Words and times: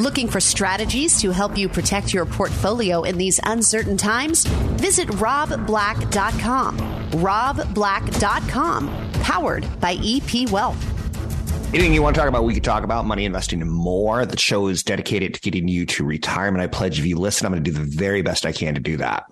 Looking 0.00 0.26
for 0.26 0.40
strategies 0.40 1.20
to 1.20 1.30
help 1.30 1.56
you 1.56 1.68
protect 1.68 2.12
your 2.12 2.26
portfolio 2.26 3.04
in 3.04 3.16
these 3.16 3.38
uncertain 3.44 3.96
times? 3.96 4.44
Visit 4.44 5.06
robblack.com. 5.06 6.78
robblack.com, 7.10 9.10
powered 9.22 9.80
by 9.80 9.96
EP 10.02 10.50
Wealth. 10.50 11.72
Anything 11.72 11.94
you 11.94 12.02
want 12.02 12.16
to 12.16 12.20
talk 12.20 12.28
about, 12.28 12.42
we 12.42 12.54
could 12.54 12.64
talk 12.64 12.82
about 12.82 13.06
money 13.06 13.24
investing 13.24 13.62
and 13.62 13.70
more. 13.70 14.26
The 14.26 14.36
show 14.36 14.66
is 14.66 14.82
dedicated 14.82 15.34
to 15.34 15.40
getting 15.40 15.68
you 15.68 15.86
to 15.86 16.02
retirement. 16.02 16.60
I 16.60 16.66
pledge 16.66 16.98
if 16.98 17.06
you 17.06 17.16
listen, 17.16 17.46
I'm 17.46 17.52
going 17.52 17.62
to 17.62 17.70
do 17.70 17.78
the 17.78 17.84
very 17.84 18.22
best 18.22 18.44
I 18.44 18.50
can 18.50 18.74
to 18.74 18.80
do 18.80 18.96
that. 18.96 19.26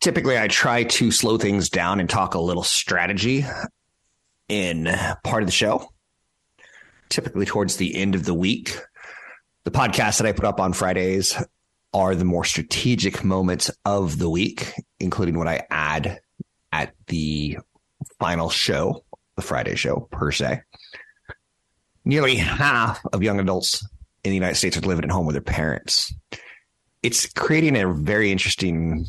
Typically, 0.00 0.36
I 0.36 0.48
try 0.48 0.82
to 0.82 1.12
slow 1.12 1.38
things 1.38 1.68
down 1.68 2.00
and 2.00 2.10
talk 2.10 2.34
a 2.34 2.40
little 2.40 2.64
strategy 2.64 3.46
in 4.48 4.92
part 5.22 5.44
of 5.44 5.46
the 5.46 5.52
show 5.52 5.88
typically 7.10 7.44
towards 7.44 7.76
the 7.76 7.94
end 7.94 8.14
of 8.14 8.24
the 8.24 8.34
week. 8.34 8.76
The 9.64 9.70
podcasts 9.70 10.18
that 10.18 10.26
I 10.26 10.32
put 10.32 10.46
up 10.46 10.60
on 10.60 10.72
Fridays 10.72 11.36
are 11.92 12.14
the 12.14 12.24
more 12.24 12.44
strategic 12.44 13.22
moments 13.24 13.70
of 13.84 14.18
the 14.18 14.30
week, 14.30 14.72
including 15.00 15.36
what 15.36 15.48
I 15.48 15.66
add 15.70 16.20
at 16.72 16.94
the 17.08 17.58
final 18.18 18.48
show, 18.48 19.04
the 19.36 19.42
Friday 19.42 19.74
show 19.74 20.08
per 20.10 20.30
se. 20.30 20.62
Nearly 22.04 22.36
half 22.36 23.00
of 23.12 23.22
young 23.22 23.40
adults 23.40 23.86
in 24.24 24.30
the 24.30 24.36
United 24.36 24.54
States 24.54 24.76
are 24.76 24.80
living 24.80 25.04
at 25.04 25.10
home 25.10 25.26
with 25.26 25.34
their 25.34 25.42
parents. 25.42 26.14
It's 27.02 27.30
creating 27.32 27.76
a 27.76 27.92
very 27.92 28.30
interesting 28.30 29.04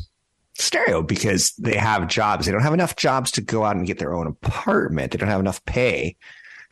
stereo 0.54 1.02
because 1.02 1.52
they 1.58 1.76
have 1.76 2.08
jobs. 2.08 2.46
They 2.46 2.52
don't 2.52 2.62
have 2.62 2.74
enough 2.74 2.96
jobs 2.96 3.30
to 3.32 3.40
go 3.40 3.64
out 3.64 3.76
and 3.76 3.86
get 3.86 3.98
their 3.98 4.14
own 4.14 4.26
apartment. 4.26 5.12
They 5.12 5.18
don't 5.18 5.28
have 5.28 5.40
enough 5.40 5.64
pay 5.64 6.16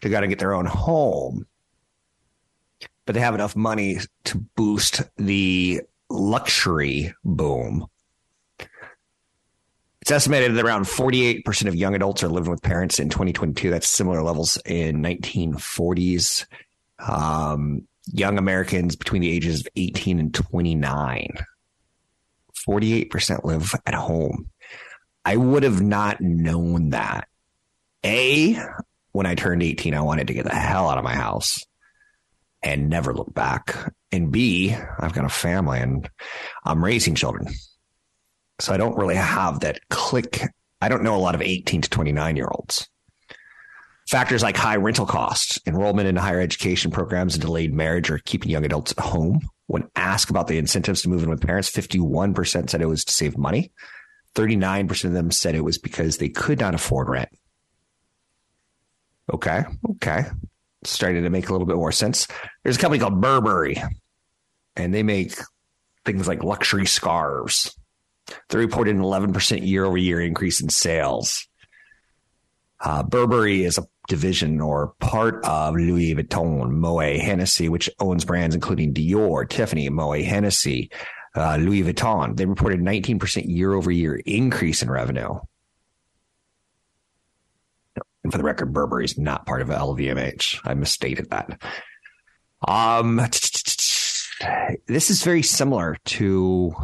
to 0.00 0.08
go 0.08 0.16
out 0.16 0.22
and 0.22 0.30
get 0.30 0.38
their 0.38 0.54
own 0.54 0.66
home, 0.66 1.46
but 3.06 3.14
they 3.14 3.20
have 3.20 3.34
enough 3.34 3.56
money 3.56 3.98
to 4.24 4.38
boost 4.56 5.02
the 5.16 5.82
luxury 6.08 7.14
boom. 7.24 7.86
It's 10.00 10.10
estimated 10.10 10.54
that 10.54 10.64
around 10.64 10.86
48% 10.86 11.68
of 11.68 11.74
young 11.74 11.94
adults 11.94 12.22
are 12.24 12.28
living 12.28 12.50
with 12.50 12.62
parents 12.62 12.98
in 12.98 13.10
2022. 13.10 13.70
That's 13.70 13.88
similar 13.88 14.22
levels 14.22 14.58
in 14.64 15.02
1940s. 15.02 16.46
Um, 16.98 17.86
young 18.06 18.38
Americans 18.38 18.96
between 18.96 19.22
the 19.22 19.30
ages 19.30 19.60
of 19.60 19.68
18 19.76 20.18
and 20.18 20.34
29. 20.34 21.28
48% 22.66 23.44
live 23.44 23.74
at 23.86 23.94
home. 23.94 24.48
I 25.24 25.36
would 25.36 25.62
have 25.62 25.82
not 25.82 26.20
known 26.20 26.90
that. 26.90 27.28
A, 28.04 28.58
when 29.12 29.26
I 29.26 29.34
turned 29.34 29.62
18, 29.62 29.94
I 29.94 30.00
wanted 30.00 30.28
to 30.28 30.34
get 30.34 30.44
the 30.44 30.54
hell 30.54 30.88
out 30.88 30.98
of 30.98 31.04
my 31.04 31.14
house 31.14 31.64
and 32.62 32.88
never 32.88 33.14
look 33.14 33.32
back. 33.32 33.92
And 34.12 34.30
B, 34.30 34.74
I've 34.98 35.12
got 35.12 35.24
a 35.24 35.30
family 35.30 35.80
and 35.80 36.08
I'm 36.64 36.84
raising 36.84 37.14
children. 37.14 37.48
So 38.60 38.72
I 38.72 38.76
don't 38.76 38.98
really 38.98 39.16
have 39.16 39.60
that 39.60 39.80
click. 39.88 40.42
I 40.80 40.88
don't 40.88 41.02
know 41.02 41.16
a 41.16 41.18
lot 41.18 41.34
of 41.34 41.42
18 41.42 41.82
to 41.82 41.90
29 41.90 42.36
year 42.36 42.48
olds. 42.50 42.88
Factors 44.08 44.42
like 44.42 44.56
high 44.56 44.76
rental 44.76 45.06
costs, 45.06 45.58
enrollment 45.66 46.08
in 46.08 46.16
higher 46.16 46.40
education 46.40 46.90
programs, 46.90 47.34
and 47.34 47.42
delayed 47.42 47.72
marriage 47.72 48.10
are 48.10 48.18
keeping 48.18 48.50
young 48.50 48.64
adults 48.64 48.92
at 48.92 49.04
home. 49.04 49.40
When 49.68 49.88
asked 49.94 50.30
about 50.30 50.48
the 50.48 50.58
incentives 50.58 51.02
to 51.02 51.08
move 51.08 51.22
in 51.22 51.30
with 51.30 51.46
parents, 51.46 51.70
51% 51.70 52.68
said 52.68 52.82
it 52.82 52.86
was 52.86 53.04
to 53.04 53.12
save 53.12 53.38
money. 53.38 53.70
39% 54.34 55.04
of 55.04 55.12
them 55.12 55.30
said 55.30 55.54
it 55.54 55.64
was 55.64 55.78
because 55.78 56.16
they 56.16 56.28
could 56.28 56.58
not 56.58 56.74
afford 56.74 57.08
rent. 57.08 57.28
Okay. 59.32 59.62
Okay. 59.92 60.24
Starting 60.84 61.22
to 61.22 61.30
make 61.30 61.48
a 61.48 61.52
little 61.52 61.66
bit 61.66 61.76
more 61.76 61.92
sense. 61.92 62.26
There's 62.62 62.76
a 62.76 62.80
company 62.80 63.00
called 63.00 63.20
Burberry, 63.20 63.82
and 64.76 64.94
they 64.94 65.02
make 65.02 65.34
things 66.04 66.26
like 66.26 66.42
luxury 66.42 66.86
scarves. 66.86 67.76
They 68.48 68.58
reported 68.58 68.96
an 68.96 69.02
11% 69.02 69.66
year 69.66 69.84
over 69.84 69.96
year 69.96 70.20
increase 70.20 70.60
in 70.60 70.68
sales. 70.68 71.46
Uh, 72.80 73.02
Burberry 73.02 73.64
is 73.64 73.76
a 73.76 73.86
division 74.08 74.60
or 74.60 74.94
part 75.00 75.44
of 75.44 75.74
Louis 75.74 76.14
Vuitton, 76.14 76.70
Moet 76.70 77.20
Hennessy, 77.20 77.68
which 77.68 77.90
owns 78.00 78.24
brands 78.24 78.54
including 78.54 78.94
Dior, 78.94 79.48
Tiffany, 79.48 79.88
Moet 79.90 80.24
Hennessy, 80.24 80.90
uh, 81.34 81.56
Louis 81.56 81.82
Vuitton. 81.82 82.36
They 82.36 82.46
reported 82.46 82.80
19% 82.80 83.44
year 83.46 83.74
over 83.74 83.90
year 83.90 84.16
increase 84.24 84.82
in 84.82 84.90
revenue. 84.90 85.38
And 88.22 88.32
for 88.32 88.38
the 88.38 88.44
record, 88.44 88.72
Burberry 88.72 89.04
is 89.04 89.18
not 89.18 89.46
part 89.46 89.62
of 89.62 89.68
LVMH. 89.68 90.60
I 90.64 90.74
misstated 90.74 91.30
that. 91.30 91.62
Um, 92.66 93.16
this 94.86 95.10
is 95.10 95.22
very 95.22 95.42
similar 95.42 95.96
to 96.04 96.74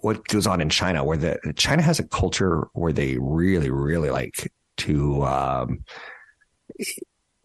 what 0.00 0.26
goes 0.28 0.46
on 0.46 0.60
in 0.60 0.68
China, 0.68 1.04
where 1.04 1.16
the 1.16 1.38
China 1.56 1.82
has 1.82 1.98
a 1.98 2.06
culture 2.06 2.68
where 2.72 2.92
they 2.92 3.16
really, 3.20 3.70
really 3.70 4.10
like 4.10 4.52
to 4.78 5.24
um, 5.24 5.84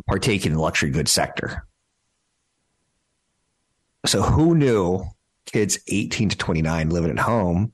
partake 0.07 0.45
in 0.45 0.53
the 0.53 0.61
luxury 0.61 0.89
goods 0.89 1.11
sector. 1.11 1.65
So, 4.05 4.21
who 4.21 4.55
knew 4.55 5.03
kids 5.45 5.79
18 5.87 6.29
to 6.29 6.37
29 6.37 6.89
living 6.89 7.11
at 7.11 7.19
home 7.19 7.73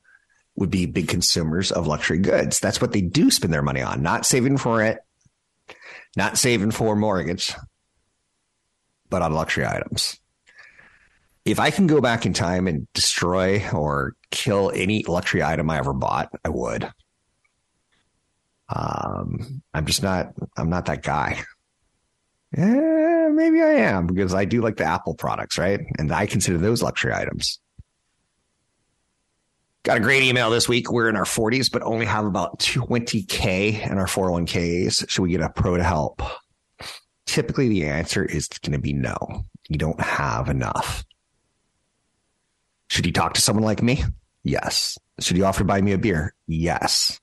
would 0.55 0.71
be 0.71 0.85
big 0.85 1.07
consumers 1.07 1.71
of 1.71 1.87
luxury 1.87 2.17
goods? 2.17 2.59
That's 2.59 2.81
what 2.81 2.93
they 2.93 3.01
do 3.01 3.29
spend 3.29 3.53
their 3.53 3.61
money 3.61 3.81
on, 3.81 4.01
not 4.01 4.25
saving 4.25 4.57
for 4.57 4.81
it, 4.81 4.99
not 6.15 6.37
saving 6.37 6.71
for 6.71 6.95
mortgage, 6.95 7.53
but 9.09 9.21
on 9.21 9.33
luxury 9.33 9.65
items. 9.65 10.19
If 11.43 11.59
I 11.59 11.69
can 11.69 11.85
go 11.85 12.01
back 12.01 12.25
in 12.25 12.33
time 12.33 12.67
and 12.67 12.91
destroy 12.93 13.63
or 13.71 14.15
kill 14.31 14.71
any 14.73 15.03
luxury 15.03 15.43
item 15.43 15.69
I 15.69 15.77
ever 15.77 15.93
bought, 15.93 16.31
I 16.43 16.49
would. 16.49 16.91
Um, 18.67 19.61
I'm 19.73 19.85
just 19.85 20.01
not. 20.01 20.33
I'm 20.57 20.69
not 20.69 20.85
that 20.85 21.03
guy. 21.03 21.43
Yeah, 22.57 23.29
maybe 23.31 23.61
I 23.61 23.73
am 23.73 24.07
because 24.07 24.33
I 24.33 24.45
do 24.45 24.61
like 24.61 24.77
the 24.77 24.85
Apple 24.85 25.13
products, 25.13 25.57
right? 25.57 25.81
And 25.99 26.11
I 26.11 26.25
consider 26.25 26.57
those 26.57 26.81
luxury 26.81 27.13
items. 27.13 27.59
Got 29.85 29.97
a 29.97 29.99
great 29.99 30.23
email 30.23 30.49
this 30.49 30.67
week. 30.67 30.91
We're 30.91 31.09
in 31.09 31.15
our 31.15 31.25
40s, 31.25 31.71
but 31.71 31.83
only 31.83 32.07
have 32.07 32.25
about 32.25 32.57
20K 32.57 33.87
in 33.87 33.99
our 33.99 34.07
401ks. 34.07 35.07
Should 35.07 35.21
we 35.21 35.29
get 35.29 35.41
a 35.41 35.49
pro 35.49 35.77
to 35.77 35.83
help? 35.83 36.23
Typically, 37.27 37.69
the 37.69 37.85
answer 37.85 38.25
is 38.25 38.47
going 38.47 38.71
to 38.71 38.79
be 38.79 38.93
no. 38.93 39.15
You 39.69 39.77
don't 39.77 40.01
have 40.01 40.49
enough. 40.49 41.05
Should 42.89 43.05
you 43.05 43.11
talk 43.11 43.35
to 43.35 43.41
someone 43.41 43.63
like 43.63 43.83
me? 43.83 44.03
Yes. 44.43 44.97
Should 45.19 45.37
you 45.37 45.45
offer 45.45 45.59
to 45.59 45.65
buy 45.65 45.81
me 45.81 45.91
a 45.91 45.99
beer? 45.99 46.33
Yes. 46.47 47.21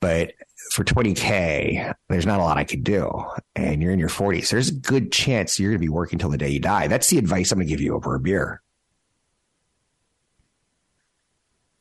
But 0.00 0.32
for 0.72 0.82
20K, 0.82 1.94
there's 2.08 2.26
not 2.26 2.40
a 2.40 2.42
lot 2.42 2.58
I 2.58 2.64
could 2.64 2.82
do. 2.82 3.24
And 3.54 3.80
you're 3.80 3.92
in 3.92 4.00
your 4.00 4.08
40s. 4.08 4.50
There's 4.50 4.70
a 4.70 4.74
good 4.74 5.12
chance 5.12 5.60
you're 5.60 5.70
going 5.70 5.80
to 5.80 5.86
be 5.86 5.88
working 5.88 6.18
till 6.18 6.30
the 6.30 6.38
day 6.38 6.50
you 6.50 6.58
die. 6.58 6.88
That's 6.88 7.08
the 7.08 7.18
advice 7.18 7.52
I'm 7.52 7.58
going 7.58 7.68
to 7.68 7.72
give 7.72 7.80
you 7.80 7.94
over 7.94 8.16
a 8.16 8.20
beer. 8.20 8.62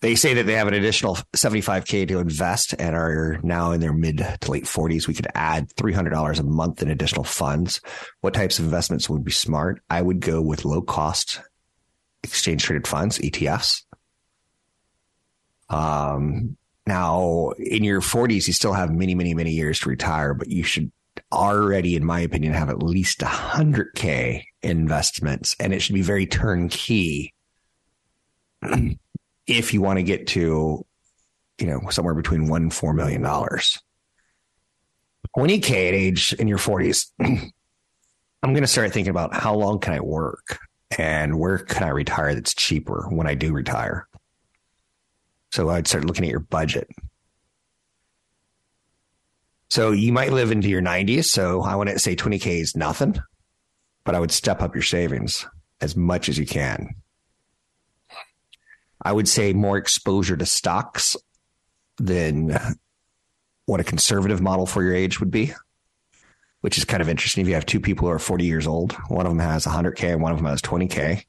They 0.04 0.16
say 0.16 0.34
that 0.34 0.46
they 0.46 0.56
have 0.56 0.68
an 0.68 0.74
additional 0.74 1.16
75K 1.34 2.10
to 2.10 2.20
invest 2.20 2.76
and 2.78 2.94
are 2.94 3.40
now 3.42 3.72
in 3.72 3.80
their 3.80 3.94
mid 3.94 4.18
to 4.18 4.52
late 4.52 4.66
40s. 4.66 5.08
We 5.08 5.14
could 5.14 5.30
add 5.34 5.70
$300 5.76 6.40
a 6.40 6.44
month 6.44 6.82
in 6.82 6.92
additional 6.92 7.24
funds. 7.24 7.80
What 8.20 8.34
types 8.34 8.60
of 8.60 8.66
investments 8.66 9.10
would 9.10 9.24
be 9.24 9.32
smart? 9.32 9.82
I 9.90 10.02
would 10.02 10.20
go 10.20 10.42
with 10.42 10.66
low 10.66 10.82
cost 10.82 11.40
exchange 12.22 12.64
traded 12.64 12.86
funds, 12.86 13.18
ETFs. 13.20 13.84
Um, 15.70 16.58
now, 16.86 17.52
in 17.58 17.86
your 17.86 18.02
40s, 18.02 18.46
you 18.46 18.52
still 18.52 18.74
have 18.74 18.92
many, 18.92 19.16
many, 19.16 19.34
many 19.34 19.52
years 19.52 19.80
to 19.80 19.90
retire, 19.90 20.34
but 20.34 20.50
you 20.50 20.64
should 20.64 20.92
already, 21.32 21.96
in 21.96 22.04
my 22.04 22.20
opinion, 22.20 22.52
have 22.52 22.70
at 22.70 22.84
least 22.84 23.20
100K 23.20 24.44
investments, 24.64 25.56
and 25.62 25.74
it 25.74 25.82
should 25.82 25.96
be 25.96 26.02
very 26.02 26.26
turnkey 26.26 27.34
if 29.48 29.74
you 29.74 29.82
want 29.82 30.00
to 30.00 30.04
get 30.04 30.28
to, 30.28 30.86
you 31.60 31.68
know, 31.68 31.82
somewhere 31.90 32.16
between 32.16 32.48
one 32.48 32.64
and 32.64 32.74
four 32.74 32.94
million 32.94 33.22
dollars. 33.22 33.80
20K 35.38 35.88
at 35.88 35.94
age 35.94 36.34
in 36.34 36.48
your 36.48 36.60
40s 36.60 37.08
I'm 38.44 38.52
going 38.52 38.62
to 38.62 38.68
start 38.68 38.92
thinking 38.92 39.10
about 39.10 39.34
how 39.34 39.56
long 39.56 39.80
can 39.80 39.94
I 39.94 40.02
work 40.02 40.60
and 40.98 41.40
where 41.40 41.58
can 41.58 41.84
I 41.84 41.90
retire 41.90 42.36
that's 42.36 42.54
cheaper 42.54 43.08
when 43.10 43.26
I 43.26 43.36
do 43.36 43.54
retire. 43.54 44.08
So 45.52 45.70
I'd 45.70 45.88
start 45.88 46.06
looking 46.06 46.26
at 46.26 46.32
your 46.32 46.42
budget. 46.42 46.90
So 49.70 49.92
you 49.92 50.12
might 50.12 50.34
live 50.34 50.52
into 50.52 50.70
your 50.70 50.82
90s. 50.82 51.26
So 51.26 51.62
I 51.62 51.76
wouldn't 51.76 52.02
say 52.02 52.16
20K 52.16 52.60
is 52.60 52.76
nothing, 52.76 53.18
but 54.04 54.14
I 54.14 54.20
would 54.20 54.32
step 54.32 54.62
up 54.62 54.76
your 54.76 54.84
savings 54.84 55.48
as 55.80 55.96
much 55.96 56.28
as 56.28 56.38
you 56.38 56.46
can. 56.46 56.96
I 59.04 59.12
would 59.12 59.28
say 59.28 59.54
more 59.54 59.78
exposure 59.78 60.38
to 60.38 60.46
stocks 60.46 61.16
than 61.98 62.58
what 63.66 63.80
a 63.80 63.84
conservative 63.84 64.42
model 64.42 64.66
for 64.66 64.84
your 64.84 64.96
age 64.96 65.20
would 65.20 65.32
be, 65.32 65.54
which 66.62 66.78
is 66.78 66.86
kind 66.86 67.02
of 67.02 67.10
interesting. 67.10 67.42
If 67.42 67.48
you 67.48 67.54
have 67.56 67.66
two 67.66 67.80
people 67.80 68.08
who 68.08 68.14
are 68.14 68.20
40 68.20 68.46
years 68.46 68.66
old, 68.66 68.94
one 69.10 69.26
of 69.26 69.32
them 69.32 69.40
has 69.40 69.66
100K 69.66 70.14
and 70.14 70.22
one 70.22 70.32
of 70.32 70.38
them 70.38 70.48
has 70.48 70.62
20K, 70.62 71.24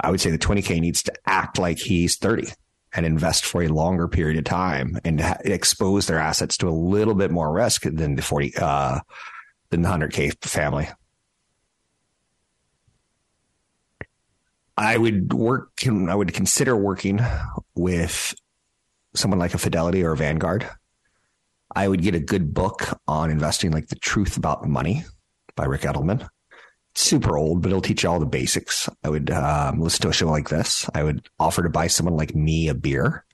I 0.00 0.10
would 0.10 0.20
say 0.20 0.30
the 0.30 0.38
20K 0.38 0.80
needs 0.80 1.02
to 1.04 1.12
act 1.26 1.58
like 1.58 1.78
he's 1.78 2.16
30 2.16 2.48
and 2.94 3.04
invest 3.04 3.44
for 3.44 3.62
a 3.62 3.68
longer 3.68 4.08
period 4.08 4.38
of 4.38 4.44
time 4.44 4.98
and 5.04 5.20
ha- 5.20 5.38
expose 5.44 6.06
their 6.06 6.18
assets 6.18 6.56
to 6.58 6.68
a 6.68 6.70
little 6.70 7.14
bit 7.14 7.30
more 7.30 7.52
risk 7.52 7.82
than 7.82 8.14
the 8.14 8.22
40, 8.22 8.54
uh, 8.56 9.00
than 9.70 9.82
the 9.82 9.88
100K 9.88 10.42
family. 10.44 10.88
I 14.78 14.96
would 14.96 15.32
work, 15.32 15.72
I 15.86 16.14
would 16.14 16.32
consider 16.32 16.76
working 16.76 17.20
with 17.74 18.34
someone 19.14 19.40
like 19.40 19.52
a 19.54 19.58
Fidelity 19.58 20.04
or 20.04 20.12
a 20.12 20.16
Vanguard. 20.16 20.68
I 21.74 21.88
would 21.88 22.00
get 22.00 22.14
a 22.14 22.20
good 22.20 22.54
book 22.54 22.98
on 23.08 23.30
investing, 23.30 23.72
like 23.72 23.88
The 23.88 23.96
Truth 23.96 24.36
About 24.36 24.66
Money 24.68 25.04
by 25.56 25.64
Ric 25.64 25.82
Edelman. 25.82 26.28
super 26.94 27.36
old, 27.38 27.62
but 27.62 27.68
it'll 27.68 27.80
teach 27.80 28.02
you 28.02 28.08
all 28.08 28.18
the 28.18 28.26
basics. 28.26 28.88
I 29.04 29.08
would 29.08 29.30
um, 29.30 29.80
listen 29.80 30.02
to 30.02 30.08
a 30.08 30.12
show 30.12 30.28
like 30.28 30.48
this. 30.48 30.88
I 30.94 31.04
would 31.04 31.28
offer 31.38 31.62
to 31.62 31.70
buy 31.70 31.86
someone 31.86 32.16
like 32.16 32.34
me 32.34 32.68
a 32.68 32.74
beer. 32.74 33.24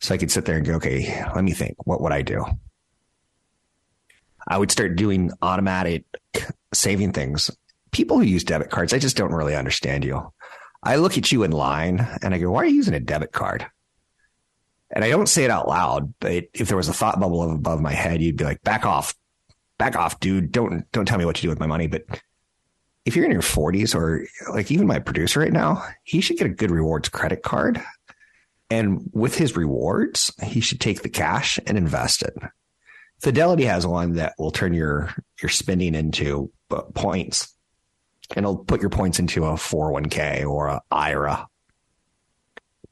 So 0.00 0.14
I 0.14 0.18
could 0.18 0.30
sit 0.30 0.44
there 0.44 0.56
and 0.56 0.66
go, 0.66 0.74
okay, 0.74 1.24
let 1.34 1.44
me 1.44 1.52
think. 1.52 1.86
What 1.86 2.02
would 2.02 2.12
I 2.12 2.22
do? 2.22 2.44
I 4.46 4.58
would 4.58 4.70
start 4.70 4.96
doing 4.96 5.30
automatic 5.40 6.04
saving 6.74 7.12
things. 7.12 7.50
People 7.90 8.18
who 8.18 8.24
use 8.24 8.44
debit 8.44 8.70
cards, 8.70 8.92
I 8.92 8.98
just 8.98 9.16
don't 9.16 9.32
really 9.32 9.56
understand 9.56 10.04
you. 10.04 10.30
I 10.84 10.96
look 10.96 11.16
at 11.16 11.32
you 11.32 11.42
in 11.42 11.50
line 11.50 12.06
and 12.22 12.34
I 12.34 12.38
go, 12.38 12.50
why 12.50 12.62
are 12.62 12.66
you 12.66 12.74
using 12.74 12.94
a 12.94 13.00
debit 13.00 13.32
card? 13.32 13.66
And 14.90 15.02
I 15.02 15.08
don't 15.08 15.28
say 15.28 15.44
it 15.44 15.50
out 15.50 15.66
loud, 15.66 16.12
but 16.20 16.44
if 16.52 16.68
there 16.68 16.76
was 16.76 16.88
a 16.88 16.92
thought 16.92 17.18
bubble 17.18 17.50
above 17.50 17.80
my 17.80 17.92
head, 17.92 18.20
you'd 18.20 18.36
be 18.36 18.44
like, 18.44 18.62
back 18.62 18.84
off, 18.84 19.14
back 19.78 19.96
off, 19.96 20.20
dude. 20.20 20.52
Don't, 20.52 20.90
don't 20.92 21.06
tell 21.06 21.18
me 21.18 21.24
what 21.24 21.36
to 21.36 21.42
do 21.42 21.48
with 21.48 21.58
my 21.58 21.66
money. 21.66 21.86
But 21.86 22.04
if 23.06 23.16
you're 23.16 23.24
in 23.24 23.30
your 23.30 23.40
40s 23.40 23.94
or 23.94 24.26
like 24.52 24.70
even 24.70 24.86
my 24.86 24.98
producer 24.98 25.40
right 25.40 25.52
now, 25.52 25.82
he 26.04 26.20
should 26.20 26.36
get 26.36 26.46
a 26.46 26.50
good 26.50 26.70
rewards 26.70 27.08
credit 27.08 27.42
card. 27.42 27.82
And 28.70 29.10
with 29.12 29.36
his 29.36 29.56
rewards, 29.56 30.32
he 30.42 30.60
should 30.60 30.80
take 30.80 31.02
the 31.02 31.08
cash 31.08 31.58
and 31.66 31.78
invest 31.78 32.22
it. 32.22 32.34
Fidelity 33.20 33.64
has 33.64 33.86
one 33.86 34.14
that 34.14 34.34
will 34.38 34.50
turn 34.50 34.74
your, 34.74 35.14
your 35.40 35.48
spending 35.48 35.94
into 35.94 36.52
points 36.94 37.53
and 38.30 38.44
it'll 38.44 38.64
put 38.64 38.80
your 38.80 38.90
points 38.90 39.18
into 39.18 39.44
a 39.44 39.52
401k 39.52 40.46
or 40.46 40.68
a 40.68 40.82
IRA. 40.90 41.46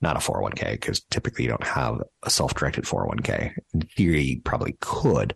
Not 0.00 0.16
a 0.16 0.18
401k 0.18 0.72
because 0.72 1.00
typically 1.10 1.44
you 1.44 1.50
don't 1.50 1.66
have 1.66 2.02
a 2.22 2.30
self-directed 2.30 2.84
401k. 2.84 3.54
In 3.72 3.82
theory, 3.82 4.22
you 4.22 4.40
probably 4.42 4.76
could, 4.80 5.34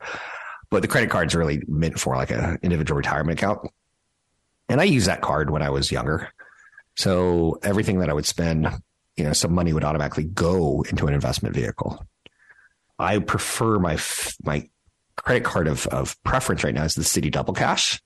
but 0.70 0.82
the 0.82 0.88
credit 0.88 1.10
card's 1.10 1.34
really 1.34 1.62
meant 1.68 2.00
for 2.00 2.16
like 2.16 2.30
an 2.30 2.58
individual 2.62 2.96
retirement 2.96 3.38
account. 3.38 3.70
And 4.68 4.80
I 4.80 4.84
used 4.84 5.06
that 5.06 5.20
card 5.22 5.50
when 5.50 5.62
I 5.62 5.70
was 5.70 5.92
younger. 5.92 6.32
So 6.96 7.58
everything 7.62 8.00
that 8.00 8.10
I 8.10 8.14
would 8.14 8.26
spend, 8.26 8.68
you 9.16 9.24
know, 9.24 9.32
some 9.32 9.54
money 9.54 9.72
would 9.72 9.84
automatically 9.84 10.24
go 10.24 10.84
into 10.88 11.06
an 11.06 11.14
investment 11.14 11.54
vehicle. 11.54 12.04
I 12.98 13.18
prefer 13.20 13.78
my 13.78 13.98
my 14.42 14.68
credit 15.16 15.44
card 15.44 15.68
of, 15.68 15.86
of 15.88 16.22
preference 16.24 16.64
right 16.64 16.74
now 16.74 16.84
is 16.84 16.94
the 16.94 17.02
Citi 17.02 17.30
Double 17.30 17.54
Cash 17.54 18.00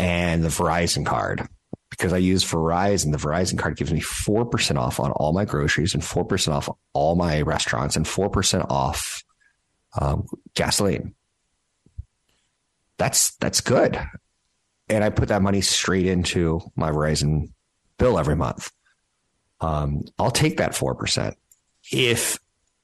and 0.00 0.42
the 0.42 0.48
Verizon 0.48 1.04
card 1.04 1.46
because 1.90 2.14
I 2.14 2.16
use 2.16 2.42
Verizon. 2.42 3.12
The 3.12 3.18
Verizon 3.18 3.58
card 3.58 3.76
gives 3.76 3.92
me 3.92 4.00
4% 4.00 4.76
off 4.78 4.98
on 4.98 5.12
all 5.12 5.34
my 5.34 5.44
groceries 5.44 5.92
and 5.92 6.02
4% 6.02 6.52
off 6.52 6.70
all 6.94 7.16
my 7.16 7.42
restaurants 7.42 7.96
and 7.96 8.06
4% 8.06 8.66
off 8.70 9.22
um, 10.00 10.26
gasoline. 10.54 11.14
That's, 12.96 13.36
that's 13.36 13.60
good. 13.60 14.00
And 14.88 15.04
I 15.04 15.10
put 15.10 15.28
that 15.28 15.42
money 15.42 15.60
straight 15.60 16.06
into 16.06 16.60
my 16.76 16.90
Verizon 16.90 17.52
bill 17.98 18.18
every 18.18 18.36
month. 18.36 18.72
Um, 19.60 20.04
I'll 20.18 20.30
take 20.30 20.56
that 20.56 20.72
4%. 20.72 21.34
If 21.92 22.38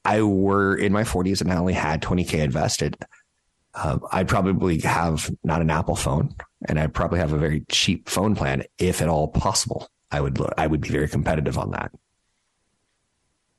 I 0.04 0.20
were 0.20 0.76
in 0.76 0.92
my 0.92 1.04
40s 1.04 1.40
and 1.40 1.50
I 1.50 1.56
only 1.56 1.72
had 1.72 2.02
20K 2.02 2.40
invested, 2.40 2.98
uh, 3.76 3.98
I'd 4.10 4.28
probably 4.28 4.80
have 4.80 5.30
not 5.44 5.60
an 5.60 5.70
Apple 5.70 5.96
phone 5.96 6.34
and 6.66 6.80
I'd 6.80 6.94
probably 6.94 7.18
have 7.18 7.32
a 7.32 7.38
very 7.38 7.64
cheap 7.68 8.08
phone 8.08 8.34
plan 8.34 8.64
if 8.78 9.02
at 9.02 9.08
all 9.08 9.28
possible. 9.28 9.88
I 10.10 10.20
would 10.20 10.38
I 10.56 10.66
would 10.66 10.80
be 10.80 10.88
very 10.88 11.08
competitive 11.08 11.58
on 11.58 11.72
that. 11.72 11.92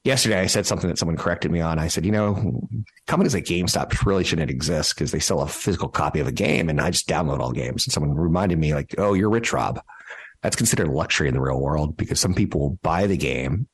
Yesterday, 0.04 0.40
I 0.40 0.46
said 0.48 0.66
something 0.66 0.90
that 0.90 0.98
someone 0.98 1.18
corrected 1.18 1.52
me 1.52 1.60
on. 1.60 1.80
I 1.80 1.90
said, 1.90 2.06
you 2.06 2.14
know, 2.14 2.62
companies 3.08 3.34
like 3.34 3.44
GameStop 3.44 4.06
really 4.06 4.24
shouldn't 4.24 4.50
exist 4.50 4.96
because 4.96 5.12
they 5.12 5.20
sell 5.20 5.42
a 5.42 5.48
physical 5.48 5.90
copy 5.90 6.22
of 6.22 6.28
a 6.28 6.32
game, 6.32 6.70
and 6.70 6.80
I 6.80 6.92
just 6.92 7.10
download 7.10 7.40
all 7.40 7.52
games. 7.52 7.86
And 7.86 7.92
someone 7.92 8.16
reminded 8.16 8.58
me, 8.58 8.74
like, 8.74 8.96
oh, 8.98 9.14
you're 9.14 9.30
rich, 9.30 9.52
Rob. 9.52 9.82
That's 10.42 10.56
considered 10.56 10.88
luxury 10.88 11.28
in 11.28 11.34
the 11.34 11.42
real 11.42 11.60
world 11.60 11.98
because 11.98 12.22
some 12.22 12.34
people 12.34 12.62
will 12.62 12.80
buy 12.82 13.06
the 13.06 13.18
game, 13.18 13.68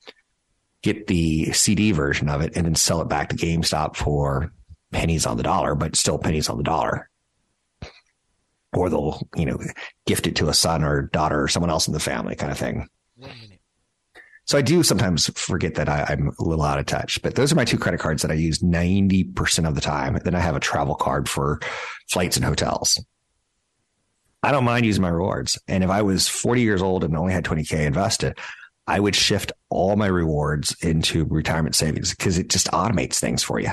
get 0.81 1.05
the 1.05 1.51
CD 1.51 1.91
version 1.91 2.29
of 2.29 2.41
it, 2.41 2.53
and 2.55 2.65
then 2.65 2.73
sell 2.73 3.01
it 3.01 3.09
back 3.09 3.29
to 3.29 3.35
GameStop 3.35 3.95
for 3.95 4.51
pennies 4.93 5.25
on 5.25 5.37
the 5.37 5.43
dollar, 5.43 5.75
but 5.75 5.95
still 5.95 6.17
pennies 6.17 6.49
on 6.49 6.57
the 6.57 6.63
dollar 6.63 7.09
or 8.75 8.89
they'll, 8.89 9.27
you 9.35 9.45
know, 9.45 9.59
gift 10.05 10.27
it 10.27 10.35
to 10.37 10.49
a 10.49 10.53
son 10.53 10.83
or 10.83 11.03
daughter 11.03 11.41
or 11.41 11.47
someone 11.47 11.69
else 11.69 11.87
in 11.87 11.93
the 11.93 11.99
family 11.99 12.35
kind 12.35 12.51
of 12.51 12.57
thing. 12.57 12.87
So 14.45 14.57
I 14.57 14.61
do 14.61 14.83
sometimes 14.83 15.29
forget 15.39 15.75
that 15.75 15.87
I, 15.87 16.11
am 16.11 16.31
a 16.37 16.43
little 16.43 16.65
out 16.65 16.79
of 16.79 16.85
touch, 16.85 17.21
but 17.21 17.35
those 17.35 17.51
are 17.51 17.55
my 17.55 17.63
two 17.63 17.77
credit 17.77 18.01
cards 18.01 18.21
that 18.23 18.31
I 18.31 18.35
use 18.35 18.59
90% 18.59 19.67
of 19.67 19.75
the 19.75 19.81
time. 19.81 20.19
Then 20.23 20.35
I 20.35 20.39
have 20.39 20.55
a 20.55 20.59
travel 20.59 20.95
card 20.95 21.29
for 21.29 21.61
flights 22.09 22.35
and 22.35 22.45
hotels. 22.45 23.03
I 24.41 24.51
don't 24.51 24.65
mind 24.65 24.85
using 24.85 25.01
my 25.01 25.09
rewards. 25.09 25.57
And 25.69 25.83
if 25.83 25.89
I 25.89 26.01
was 26.01 26.27
40 26.27 26.61
years 26.61 26.81
old 26.81 27.05
and 27.05 27.15
only 27.15 27.31
had 27.31 27.45
20K 27.45 27.85
invested, 27.85 28.37
I 28.85 28.99
would 28.99 29.15
shift 29.15 29.53
all 29.69 29.95
my 29.95 30.07
rewards 30.07 30.75
into 30.81 31.23
retirement 31.23 31.75
savings 31.75 32.13
because 32.13 32.37
it 32.37 32.49
just 32.49 32.67
automates 32.71 33.19
things 33.19 33.43
for 33.43 33.61
you 33.61 33.71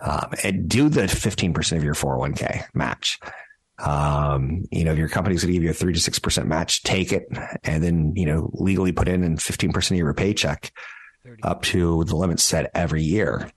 um, 0.00 0.32
and 0.42 0.68
do 0.68 0.88
the 0.88 1.02
15% 1.02 1.76
of 1.76 1.84
your 1.84 1.94
401k 1.94 2.64
match. 2.74 3.18
Um, 3.78 4.66
you 4.70 4.84
know, 4.84 4.92
if 4.92 4.98
your 4.98 5.08
company's 5.08 5.42
going 5.42 5.52
to 5.52 5.54
give 5.54 5.62
you 5.62 5.70
a 5.70 5.74
three 5.74 5.92
to 5.92 5.98
6% 5.98 6.46
match, 6.46 6.82
take 6.82 7.12
it 7.12 7.28
and 7.64 7.82
then, 7.82 8.12
you 8.14 8.26
know, 8.26 8.50
legally 8.54 8.92
put 8.92 9.08
in 9.08 9.24
and 9.24 9.38
15% 9.38 9.90
of 9.90 9.96
your 9.96 10.12
paycheck 10.14 10.72
up 11.42 11.62
to 11.62 12.04
the 12.04 12.16
limit 12.16 12.40
set 12.40 12.70
every 12.74 13.02
year. 13.02 13.50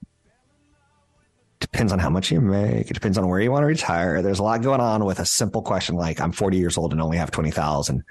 Depends 1.59 1.91
on 1.91 1.99
how 1.99 2.09
much 2.09 2.31
you 2.31 2.41
make. 2.41 2.89
It 2.89 2.93
depends 2.93 3.17
on 3.17 3.27
where 3.27 3.39
you 3.39 3.51
want 3.51 3.63
to 3.63 3.67
retire. 3.67 4.21
There's 4.21 4.39
a 4.39 4.43
lot 4.43 4.61
going 4.61 4.81
on 4.81 5.05
with 5.05 5.19
a 5.19 5.25
simple 5.25 5.61
question 5.61 5.95
like 5.95 6.19
I'm 6.19 6.31
40 6.31 6.57
years 6.57 6.77
old 6.77 6.91
and 6.91 7.01
only 7.01 7.17
have 7.17 7.31
20,000 7.31 8.03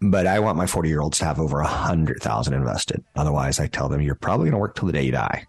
but 0.00 0.26
I 0.26 0.40
want 0.40 0.58
my 0.58 0.66
40 0.66 0.88
year 0.88 1.00
olds 1.00 1.18
to 1.18 1.24
have 1.24 1.40
over 1.40 1.60
a 1.60 1.66
hundred 1.66 2.20
thousand 2.22 2.54
invested. 2.54 3.02
Otherwise 3.14 3.58
I 3.58 3.66
tell 3.66 3.88
them 3.88 4.02
you're 4.02 4.14
probably 4.14 4.44
going 4.44 4.52
to 4.52 4.58
work 4.58 4.76
till 4.76 4.86
the 4.86 4.92
day 4.92 5.04
you 5.04 5.12
die. 5.12 5.46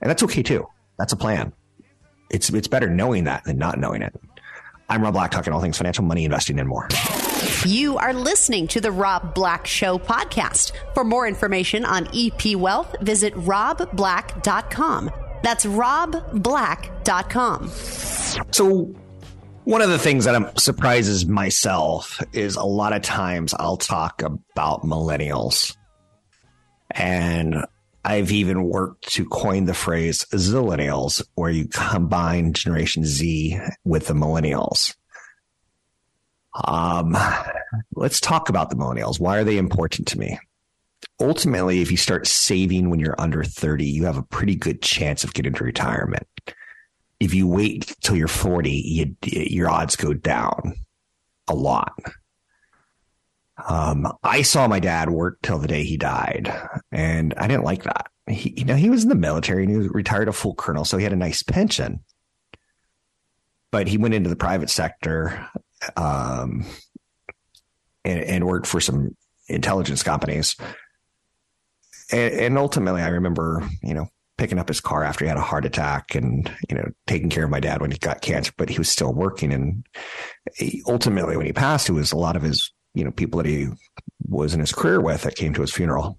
And 0.00 0.10
that's 0.10 0.22
okay 0.22 0.42
too. 0.42 0.66
That's 0.98 1.12
a 1.12 1.16
plan. 1.16 1.52
It's 2.30 2.48
it's 2.50 2.68
better 2.68 2.88
knowing 2.88 3.24
that 3.24 3.44
than 3.44 3.58
not 3.58 3.78
knowing 3.78 4.02
it. 4.02 4.14
I'm 4.88 5.02
Rob 5.02 5.14
Black, 5.14 5.30
talking 5.30 5.52
all 5.52 5.60
things 5.60 5.78
financial, 5.78 6.04
money, 6.04 6.24
investing, 6.24 6.58
and 6.58 6.68
more. 6.68 6.88
You 7.64 7.96
are 7.96 8.12
listening 8.12 8.66
to 8.68 8.80
the 8.80 8.92
Rob 8.92 9.34
Black 9.34 9.66
Show 9.66 9.98
podcast. 9.98 10.72
For 10.94 11.04
more 11.04 11.26
information 11.26 11.84
on 11.84 12.08
EP 12.14 12.56
Wealth, 12.56 12.94
visit 13.00 13.34
robblack.com. 13.34 15.10
That's 15.42 15.64
robblack.com. 15.64 17.68
So, 18.50 18.94
one 19.64 19.80
of 19.80 19.90
the 19.90 19.98
things 19.98 20.24
that 20.24 20.60
surprises 20.60 21.26
myself 21.26 22.20
is 22.32 22.56
a 22.56 22.64
lot 22.64 22.92
of 22.92 23.02
times 23.02 23.54
I'll 23.54 23.76
talk 23.76 24.22
about 24.22 24.82
millennials. 24.82 25.76
And 26.90 27.64
I've 28.04 28.32
even 28.32 28.64
worked 28.64 29.12
to 29.12 29.24
coin 29.28 29.66
the 29.66 29.74
phrase 29.74 30.26
zillennials, 30.32 31.22
where 31.34 31.50
you 31.50 31.68
combine 31.68 32.52
Generation 32.52 33.04
Z 33.04 33.58
with 33.84 34.08
the 34.08 34.14
millennials. 34.14 34.96
Um, 36.64 37.16
let's 37.94 38.20
talk 38.20 38.48
about 38.48 38.70
the 38.70 38.76
millennials. 38.76 39.20
Why 39.20 39.38
are 39.38 39.44
they 39.44 39.56
important 39.56 40.08
to 40.08 40.18
me? 40.18 40.38
Ultimately, 41.20 41.80
if 41.80 41.90
you 41.90 41.96
start 41.96 42.26
saving 42.26 42.90
when 42.90 42.98
you're 42.98 43.20
under 43.20 43.44
30, 43.44 43.84
you 43.84 44.04
have 44.04 44.18
a 44.18 44.22
pretty 44.22 44.56
good 44.56 44.82
chance 44.82 45.22
of 45.24 45.34
getting 45.34 45.52
to 45.54 45.64
retirement. 45.64 46.26
if 47.20 47.34
you 47.34 47.46
wait 47.46 47.94
till 48.00 48.16
you're 48.16 48.26
40, 48.26 48.70
you, 48.70 49.16
your 49.24 49.70
odds 49.70 49.94
go 49.94 50.12
down 50.12 50.74
a 51.48 51.54
lot. 51.54 51.92
Um, 53.68 54.12
I 54.22 54.42
saw 54.42 54.66
my 54.66 54.80
dad 54.80 55.10
work 55.10 55.38
till 55.42 55.58
the 55.58 55.68
day 55.68 55.84
he 55.84 55.96
died, 55.96 56.52
and 56.90 57.34
I 57.36 57.46
didn't 57.46 57.64
like 57.64 57.84
that. 57.84 58.06
He, 58.28 58.54
you 58.56 58.64
know, 58.64 58.76
he 58.76 58.90
was 58.90 59.02
in 59.02 59.08
the 59.08 59.14
military 59.14 59.64
and 59.64 59.70
he 59.70 59.78
was 59.78 59.88
retired 59.88 60.28
a 60.28 60.32
full 60.32 60.54
colonel, 60.54 60.84
so 60.84 60.96
he 60.96 61.04
had 61.04 61.12
a 61.12 61.16
nice 61.16 61.42
pension. 61.42 62.00
But 63.70 63.88
he 63.88 63.98
went 63.98 64.14
into 64.14 64.30
the 64.30 64.36
private 64.36 64.70
sector, 64.70 65.48
um, 65.96 66.64
and, 68.04 68.20
and 68.20 68.46
worked 68.46 68.66
for 68.66 68.80
some 68.80 69.16
intelligence 69.48 70.02
companies. 70.02 70.56
And, 72.10 72.34
and 72.34 72.58
ultimately, 72.58 73.02
I 73.02 73.08
remember, 73.08 73.68
you 73.82 73.94
know, 73.94 74.08
picking 74.38 74.58
up 74.58 74.68
his 74.68 74.80
car 74.80 75.04
after 75.04 75.24
he 75.24 75.28
had 75.28 75.36
a 75.36 75.42
heart 75.42 75.64
attack 75.64 76.14
and 76.14 76.50
you 76.68 76.74
know 76.74 76.84
taking 77.06 77.28
care 77.30 77.44
of 77.44 77.50
my 77.50 77.60
dad 77.60 77.80
when 77.80 77.92
he 77.92 77.98
got 77.98 78.22
cancer 78.22 78.50
but 78.56 78.68
he 78.68 78.78
was 78.78 78.88
still 78.88 79.12
working 79.12 79.52
and 79.52 79.86
he, 80.56 80.82
ultimately 80.88 81.36
when 81.36 81.46
he 81.46 81.52
passed 81.52 81.88
it 81.88 81.92
was 81.92 82.10
a 82.10 82.16
lot 82.16 82.34
of 82.34 82.42
his 82.42 82.72
you 82.94 83.04
know 83.04 83.10
people 83.10 83.38
that 83.42 83.48
he 83.48 83.68
was 84.28 84.54
in 84.54 84.60
his 84.60 84.72
career 84.72 85.00
with 85.00 85.22
that 85.22 85.36
came 85.36 85.54
to 85.54 85.60
his 85.60 85.72
funeral 85.72 86.18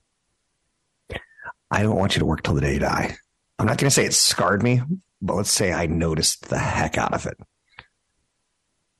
i 1.71 1.81
don't 1.81 1.95
want 1.95 2.15
you 2.15 2.19
to 2.19 2.25
work 2.25 2.43
till 2.43 2.53
the 2.53 2.61
day 2.61 2.73
you 2.73 2.79
die 2.79 3.15
i'm 3.59 3.65
not 3.65 3.77
going 3.77 3.87
to 3.87 3.91
say 3.91 4.05
it 4.05 4.13
scarred 4.13 4.63
me 4.63 4.81
but 5.21 5.35
let's 5.35 5.51
say 5.51 5.71
i 5.71 5.85
noticed 5.85 6.49
the 6.49 6.57
heck 6.57 6.97
out 6.97 7.13
of 7.13 7.25
it 7.25 7.37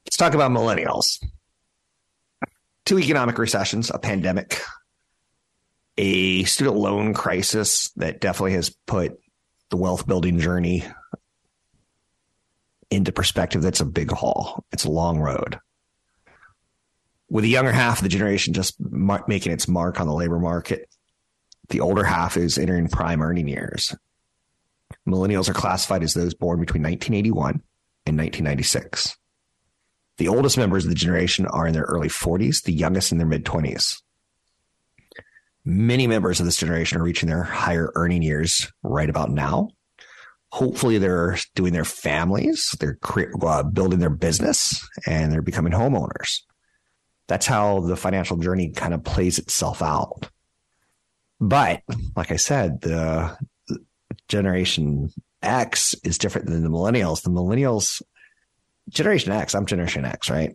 let's 0.06 0.18
talk 0.18 0.34
about 0.34 0.52
millennials 0.52 1.24
two 2.86 3.00
economic 3.00 3.38
recessions 3.38 3.92
a 3.92 4.00
pandemic 4.00 4.62
a 5.98 6.44
student 6.46 6.76
loan 6.76 7.14
crisis 7.14 7.92
that 7.96 8.20
definitely 8.20 8.54
has 8.54 8.76
put 8.88 9.20
the 9.70 9.78
wealth 9.78 10.08
building 10.08 10.40
journey 10.40 10.84
into 12.94 13.12
perspective. 13.12 13.62
That's 13.62 13.82
a 13.82 13.86
big 13.86 14.12
haul. 14.12 14.64
It's 14.72 14.86
a 14.86 14.92
long 14.92 15.20
road. 15.20 15.60
With 17.34 17.46
the 17.46 17.50
younger 17.50 17.72
half 17.72 17.98
of 17.98 18.04
the 18.04 18.10
generation 18.10 18.54
just 18.54 18.76
making 19.28 19.54
its 19.54 19.68
mark 19.68 20.00
on 20.00 20.06
the 20.06 20.14
labor 20.14 20.38
market, 20.38 20.88
the 21.70 21.80
older 21.80 22.04
half 22.04 22.38
is 22.38 22.60
entering 22.60 22.88
prime 22.88 23.24
earning 23.24 23.48
years. 23.48 23.96
Millennials 25.08 25.50
are 25.50 25.56
classified 25.56 26.04
as 26.04 26.14
those 26.14 26.36
born 26.36 26.60
between 26.60 26.84
1981 26.84 27.64
and 28.06 28.18
1996. 28.20 29.18
The 30.18 30.28
oldest 30.28 30.60
members 30.60 30.86
of 30.86 30.90
the 30.90 30.96
generation 30.96 31.48
are 31.48 31.66
in 31.66 31.74
their 31.74 31.86
early 31.86 32.08
40s, 32.08 32.62
the 32.62 32.72
youngest 32.72 33.12
in 33.12 33.18
their 33.18 33.26
mid 33.26 33.46
20s. 33.46 34.04
Many 35.66 36.06
members 36.06 36.40
of 36.40 36.46
this 36.46 36.58
generation 36.58 37.00
are 37.00 37.04
reaching 37.04 37.30
their 37.30 37.42
higher 37.42 37.92
earning 37.96 38.22
years 38.22 38.72
right 38.84 39.10
about 39.10 39.32
now. 39.32 39.70
Hopefully, 40.52 41.00
they're 41.00 41.40
doing 41.56 41.74
their 41.74 41.84
families, 41.84 42.76
they're 42.80 43.00
uh, 43.42 43.64
building 43.64 43.98
their 43.98 44.12
business, 44.12 44.88
and 45.08 45.34
they're 45.34 45.42
becoming 45.42 45.74
homeowners. 45.74 46.42
That's 47.28 47.46
how 47.46 47.82
the 47.82 47.96
financial 47.96 48.38
journey 48.38 48.72
kind 48.72 48.94
of 48.94 49.04
plays 49.04 49.40
itself 49.40 49.82
out. 49.82 50.30
But 51.40 51.82
like 52.16 52.32
I 52.32 52.38
said, 52.38 52.82
the 52.82 53.38
Generation 54.28 55.10
X 55.42 55.96
is 56.04 56.18
different 56.18 56.48
than 56.48 56.64
the 56.64 56.70
millennials. 56.70 57.24
The 57.24 57.30
millennials, 57.30 58.02
Generation 58.90 59.32
X, 59.32 59.56
I'm 59.56 59.66
Generation 59.66 60.06
X, 60.06 60.30
right? 60.30 60.54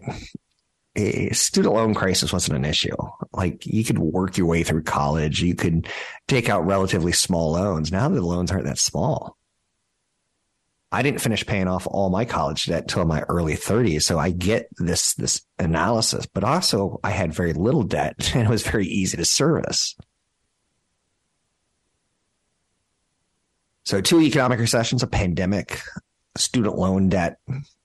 a 0.99 1.33
student 1.33 1.75
loan 1.75 1.95
crisis 1.95 2.33
wasn't 2.33 2.57
an 2.57 2.65
issue. 2.65 2.97
Like 3.33 3.65
you 3.65 3.85
could 3.85 3.99
work 3.99 4.37
your 4.37 4.47
way 4.47 4.63
through 4.65 4.83
college, 4.83 5.41
you 5.41 5.55
could 5.55 5.89
take 6.27 6.49
out 6.49 6.67
relatively 6.67 7.13
small 7.13 7.53
loans. 7.53 7.93
Now 7.93 8.09
the 8.09 8.21
loans 8.21 8.51
aren't 8.51 8.67
that 8.67 8.79
small. 8.79 9.38
I 10.91 11.03
didn't 11.03 11.21
finish 11.21 11.45
paying 11.45 11.69
off 11.69 11.87
all 11.87 12.09
my 12.09 12.25
college 12.25 12.65
debt 12.65 12.89
till 12.89 13.05
my 13.05 13.21
early 13.29 13.55
30s, 13.55 14.03
so 14.03 14.19
I 14.19 14.31
get 14.31 14.69
this 14.79 15.15
this 15.15 15.43
analysis. 15.59 16.27
But 16.27 16.45
also, 16.45 16.99
I 17.05 17.11
had 17.11 17.35
very 17.35 17.53
little 17.53 17.83
debt, 17.83 18.31
and 18.35 18.47
it 18.47 18.51
was 18.51 18.63
very 18.63 18.87
easy 18.87 19.17
to 19.17 19.25
service. 19.25 19.97
So, 23.85 24.01
two 24.01 24.21
economic 24.21 24.61
recessions, 24.61 25.03
a 25.03 25.07
pandemic, 25.07 25.81
student 26.37 26.77
loan 26.77 27.09
debt 27.09 27.39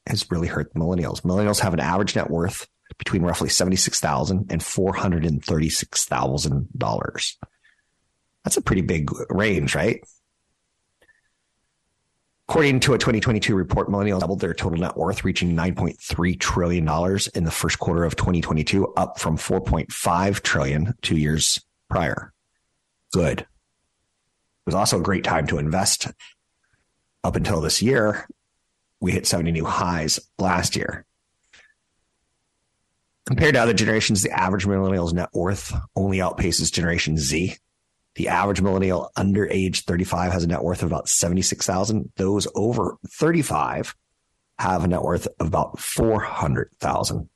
has 0.08 0.30
really 0.30 0.48
hurt 0.48 0.74
millennials. 0.74 1.22
Millennials 1.22 1.60
have 1.60 1.74
an 1.74 1.80
average 1.80 2.16
net 2.16 2.30
worth 2.30 2.68
between 2.98 3.24
roughly 3.24 3.50
$76,000 3.50 4.52
and 4.52 4.62
$436,000. 4.62 7.36
That's 8.44 8.58
a 8.58 8.62
pretty 8.62 8.82
big 8.82 9.10
range, 9.30 9.76
right? 9.76 10.02
According 12.50 12.82
to 12.82 12.94
a 12.94 12.98
2022 12.98 13.56
report, 13.56 13.88
millennials 13.88 14.20
doubled 14.20 14.42
their 14.42 14.54
total 14.54 14.80
net 14.80 14.98
worth, 14.98 15.24
reaching 15.24 15.56
$9.3 15.56 16.40
trillion 16.40 16.88
in 17.34 17.44
the 17.46 17.52
first 17.52 17.80
quarter 17.80 18.04
of 18.04 18.16
2022, 18.18 18.94
up 18.96 19.18
from 19.18 19.38
4.5 19.38 20.42
trillion 20.42 20.94
two 21.02 21.18
years 21.18 21.62
prior. 21.90 22.34
Good. 23.14 23.42
It 23.42 23.48
was 24.66 24.76
also 24.76 25.00
a 25.00 25.04
great 25.04 25.24
time 25.24 25.48
to 25.48 25.58
invest. 25.58 26.08
Up 27.24 27.38
until 27.38 27.62
this 27.62 27.82
year, 27.82 28.28
we 29.00 29.14
hit 29.14 29.26
70 29.26 29.52
new 29.52 29.66
highs 29.66 30.20
last 30.38 30.76
year. 30.76 31.06
Compared 33.26 33.54
to 33.54 33.62
other 33.62 33.74
generations, 33.74 34.22
the 34.22 34.32
average 34.32 34.68
millennial's 34.68 35.14
net 35.14 35.30
worth 35.34 35.74
only 35.96 36.18
outpaces 36.18 36.72
Generation 36.72 37.18
Z. 37.18 37.56
The 38.16 38.28
average 38.28 38.62
millennial 38.62 39.12
under 39.16 39.48
age 39.48 39.86
35 39.86 40.32
has 40.32 40.44
a 40.44 40.48
net 40.48 40.64
worth 40.64 40.84
of 40.84 40.88
about 40.88 41.10
76,000. 41.10 42.12
Those 42.16 42.48
over 42.54 42.98
35 43.08 43.96
have 44.60 44.84
a 44.84 44.88
net 44.88 45.02
worth 45.02 45.28
of 45.40 45.48
about 45.48 45.80
400,000. 45.80 47.30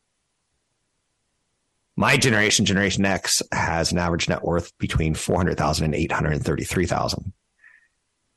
My 2.00 2.16
generation, 2.16 2.64
Generation 2.64 3.06
X, 3.06 3.42
has 3.52 3.92
an 3.92 3.98
average 3.98 4.30
net 4.30 4.44
worth 4.44 4.78
between 4.78 5.16
400,000 5.16 5.86
and 5.86 5.96
833,000. 5.96 7.34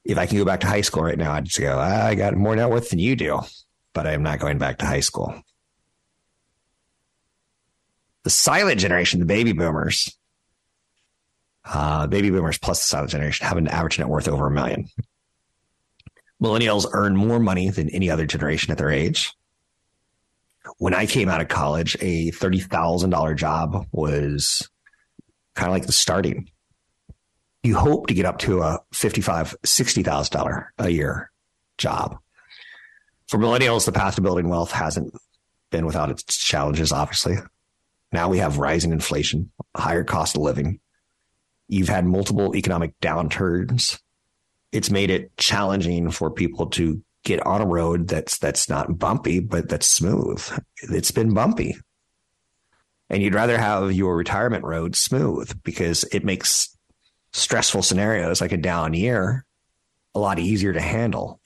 If 0.07 0.17
I 0.17 0.25
can 0.25 0.39
go 0.39 0.47
back 0.47 0.61
to 0.61 0.67
high 0.67 0.81
school 0.81 1.03
right 1.03 1.19
now, 1.19 1.33
I'd 1.33 1.45
just 1.45 1.61
go, 1.61 1.79
I 1.79 2.15
got 2.15 2.35
more 2.35 2.57
net 2.57 2.71
worth 2.71 2.89
than 2.89 2.99
you 2.99 3.17
do, 3.17 3.41
but 3.93 4.07
I 4.07 4.13
am 4.13 4.23
not 4.23 4.39
going 4.39 4.57
back 4.57 4.79
to 4.79 4.87
high 4.87 5.01
school. 5.01 5.43
The 8.23 8.31
silent 8.31 8.81
generation, 8.81 9.21
the 9.21 9.27
baby 9.27 9.53
boomers, 9.53 10.17
uh, 11.73 12.07
baby 12.07 12.31
boomers 12.31 12.59
plus 12.59 12.81
the 12.81 12.85
silent 12.85 13.11
generation 13.11 13.47
have 13.47 13.57
an 13.57 13.69
average 13.69 13.99
net 13.99 14.09
worth 14.09 14.29
over 14.29 14.47
a 14.47 14.51
million. 14.51 14.89
Millennials 16.43 16.87
earn 16.93 17.17
more 17.17 17.39
money 17.39 17.71
than 17.71 17.89
any 17.91 18.11
other 18.11 18.27
generation 18.27 18.73
at 18.73 18.79
their 18.79 18.91
age. 18.91 19.33
When 20.79 20.95
I 20.95 21.07
came 21.07 21.29
out 21.29 21.41
of 21.41 21.49
college, 21.49 21.97
a 22.01 22.31
$30,000 22.33 23.37
job 23.37 23.87
was 23.93 24.69
kind 25.55 25.69
of 25.69 25.73
like 25.73 25.87
the 25.87 25.93
starting. 25.93 26.51
You 27.63 27.77
hope 27.77 28.07
to 28.07 28.15
get 28.15 28.25
up 28.25 28.39
to 28.41 28.63
a 28.63 28.81
$55,000, 28.95 29.55
$60,000 29.65 30.67
a 30.79 30.91
year 30.91 31.31
job. 31.77 32.19
For 33.29 33.39
millennials, 33.39 33.85
the 33.85 33.93
path 33.93 34.17
to 34.17 34.23
building 34.23 34.49
wealth 34.49 34.73
hasn't 34.73 35.15
been 35.71 35.87
without 35.87 36.11
its 36.11 36.37
challenges, 36.37 36.91
obviously. 36.91 37.37
Now 38.13 38.29
we 38.29 38.39
have 38.39 38.59
rising 38.59 38.93
inflation, 38.93 39.53
higher 39.77 40.05
cost 40.05 40.37
of 40.37 40.43
living. 40.43 40.81
You've 41.71 41.89
had 41.89 42.05
multiple 42.05 42.57
economic 42.57 42.99
downturns. 43.01 44.01
It's 44.73 44.91
made 44.91 45.09
it 45.09 45.37
challenging 45.37 46.11
for 46.11 46.29
people 46.29 46.67
to 46.71 47.01
get 47.25 47.47
on 47.47 47.61
a 47.61 47.67
road 47.67 48.09
that's 48.09 48.39
that's 48.39 48.69
not 48.69 48.99
bumpy, 48.99 49.39
but 49.39 49.69
that's 49.69 49.87
smooth. 49.87 50.43
It's 50.83 51.13
been 51.13 51.33
bumpy. 51.33 51.77
And 53.09 53.23
you'd 53.23 53.35
rather 53.35 53.57
have 53.57 53.93
your 53.93 54.17
retirement 54.17 54.65
road 54.65 54.97
smooth 54.97 55.63
because 55.63 56.03
it 56.13 56.25
makes 56.25 56.77
stressful 57.33 57.83
scenarios 57.83 58.41
like 58.41 58.53
a 58.53 58.57
down 58.57 58.95
year 58.95 59.45
a 60.15 60.19
lot 60.19 60.41
easier 60.41 60.73
to 60.73 60.81
handle. 60.81 61.40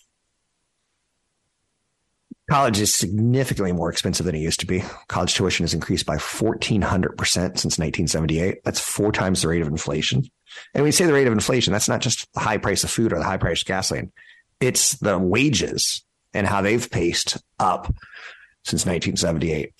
College 2.51 2.79
is 2.79 2.95
significantly 2.95 3.73
more 3.73 3.91
expensive 3.91 4.27
than 4.27 4.35
it 4.35 4.41
used 4.41 4.61
to 4.61 4.67
be. 4.67 4.83
College 5.09 5.35
tuition 5.35 5.65
has 5.65 5.73
increased 5.73 6.05
by 6.05 6.17
1,400% 6.17 7.17
since 7.23 7.79
1978. 7.79 8.63
That's 8.65 8.81
four 8.81 9.13
times 9.13 9.41
the 9.41 9.49
rate 9.49 9.63
of 9.63 9.69
inflation. 9.69 10.19
And 10.19 10.83
when 10.83 10.85
we 10.85 10.93
say 10.93 11.07
the 11.07 11.15
rate 11.15 11.27
of 11.27 11.33
inflation, 11.33 11.73
that's 11.73 11.89
not 11.89 12.03
just 12.03 12.31
the 12.35 12.41
high 12.41 12.59
price 12.59 12.85
of 12.85 12.91
food 12.91 13.15
or 13.15 13.19
the 13.19 13.25
high 13.25 13.39
price 13.39 13.63
of 13.63 13.67
gasoline. 13.67 14.13
It's 14.61 14.93
the 14.99 15.19
wages 15.19 16.05
and 16.35 16.47
how 16.47 16.61
they've 16.61 16.91
paced 16.91 17.39
up 17.59 17.87
since 18.65 18.85
1978. 18.85 19.73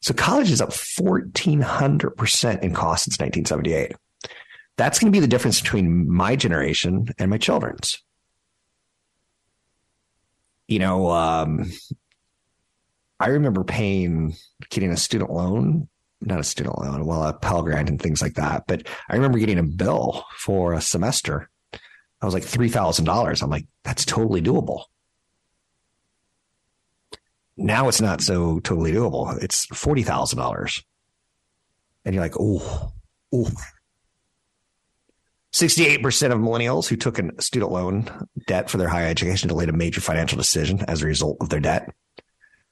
So 0.00 0.12
college 0.12 0.50
is 0.50 0.60
up 0.60 0.70
1,400% 0.70 2.62
in 2.62 2.74
cost 2.74 3.04
since 3.04 3.18
1978. 3.18 3.96
That's 4.76 4.98
going 4.98 5.10
to 5.10 5.16
be 5.16 5.20
the 5.20 5.26
difference 5.26 5.60
between 5.60 6.12
my 6.12 6.36
generation 6.36 7.08
and 7.18 7.30
my 7.30 7.38
children's 7.38 8.02
you 10.68 10.78
know, 10.78 11.10
um, 11.10 11.70
I 13.18 13.28
remember 13.28 13.64
paying, 13.64 14.36
getting 14.70 14.92
a 14.92 14.96
student 14.96 15.30
loan, 15.30 15.88
not 16.20 16.38
a 16.38 16.44
student 16.44 16.78
loan, 16.78 17.04
well, 17.04 17.24
a 17.24 17.32
Pell 17.32 17.62
Grant 17.62 17.88
and 17.88 18.00
things 18.00 18.22
like 18.22 18.34
that. 18.34 18.64
But 18.68 18.86
I 19.08 19.16
remember 19.16 19.38
getting 19.38 19.58
a 19.58 19.64
bill 19.64 20.24
for 20.36 20.74
a 20.74 20.80
semester 20.80 21.48
I 22.20 22.26
was 22.26 22.34
like 22.34 22.44
$3,000. 22.44 23.42
I'm 23.42 23.50
like, 23.50 23.66
that's 23.84 24.04
totally 24.04 24.42
doable. 24.42 24.84
Now 27.56 27.88
it's 27.88 28.00
not 28.00 28.20
so 28.20 28.60
totally 28.60 28.92
doable. 28.92 29.40
It's 29.42 29.66
$40,000. 29.66 30.82
And 32.04 32.14
you're 32.14 32.22
like, 32.22 32.38
oh, 32.38 32.92
oh. 33.32 33.50
68% 35.52 36.32
of 36.32 36.38
millennials 36.38 36.88
who 36.88 36.96
took 36.96 37.18
a 37.18 37.40
student 37.40 37.72
loan 37.72 38.08
debt 38.46 38.68
for 38.68 38.76
their 38.76 38.88
higher 38.88 39.06
education 39.06 39.48
delayed 39.48 39.70
a 39.70 39.72
major 39.72 40.00
financial 40.00 40.36
decision 40.36 40.84
as 40.86 41.02
a 41.02 41.06
result 41.06 41.38
of 41.40 41.48
their 41.48 41.60
debt. 41.60 41.90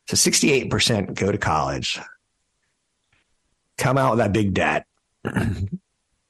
So 0.09 0.16
68% 0.16 1.14
go 1.14 1.33
to 1.33 1.38
college, 1.38 1.99
come 3.78 3.99
out 3.99 4.12
with 4.12 4.18
that 4.18 4.33
big 4.33 4.54
debt, 4.54 4.87
and 5.25 5.78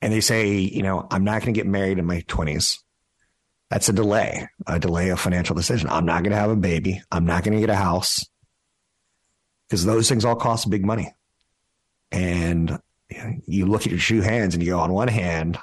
they 0.01 0.21
say, 0.21 0.57
you 0.57 0.83
know, 0.83 1.07
I'm 1.11 1.25
not 1.25 1.43
going 1.43 1.53
to 1.53 1.59
get 1.59 1.67
married 1.67 1.99
in 1.99 2.07
my 2.07 2.23
20s. 2.23 2.79
That's 3.69 3.89
a 3.89 3.93
delay, 3.93 4.49
a 4.67 4.79
delay 4.79 5.09
of 5.09 5.19
financial 5.19 5.57
decision. 5.57 5.89
I'm 5.91 6.07
not 6.07 6.23
going 6.23 6.31
to 6.31 6.39
have 6.39 6.51
a 6.51 6.57
baby. 6.57 7.03
I'm 7.11 7.27
not 7.27 7.43
going 7.43 7.55
to 7.55 7.61
get 7.61 7.71
a 7.71 7.77
house 7.77 8.25
because 9.69 9.85
those 9.85 10.09
things 10.09 10.25
all 10.25 10.37
cost 10.37 10.71
big 10.71 10.85
money. 10.85 11.13
And 12.13 12.79
you 13.47 13.67
look 13.67 13.83
at 13.83 13.91
your 13.91 13.99
shoe 13.99 14.21
hands 14.21 14.55
and 14.55 14.63
you 14.63 14.71
go, 14.71 14.79
on 14.79 14.93
one 14.93 15.09
hand, 15.09 15.59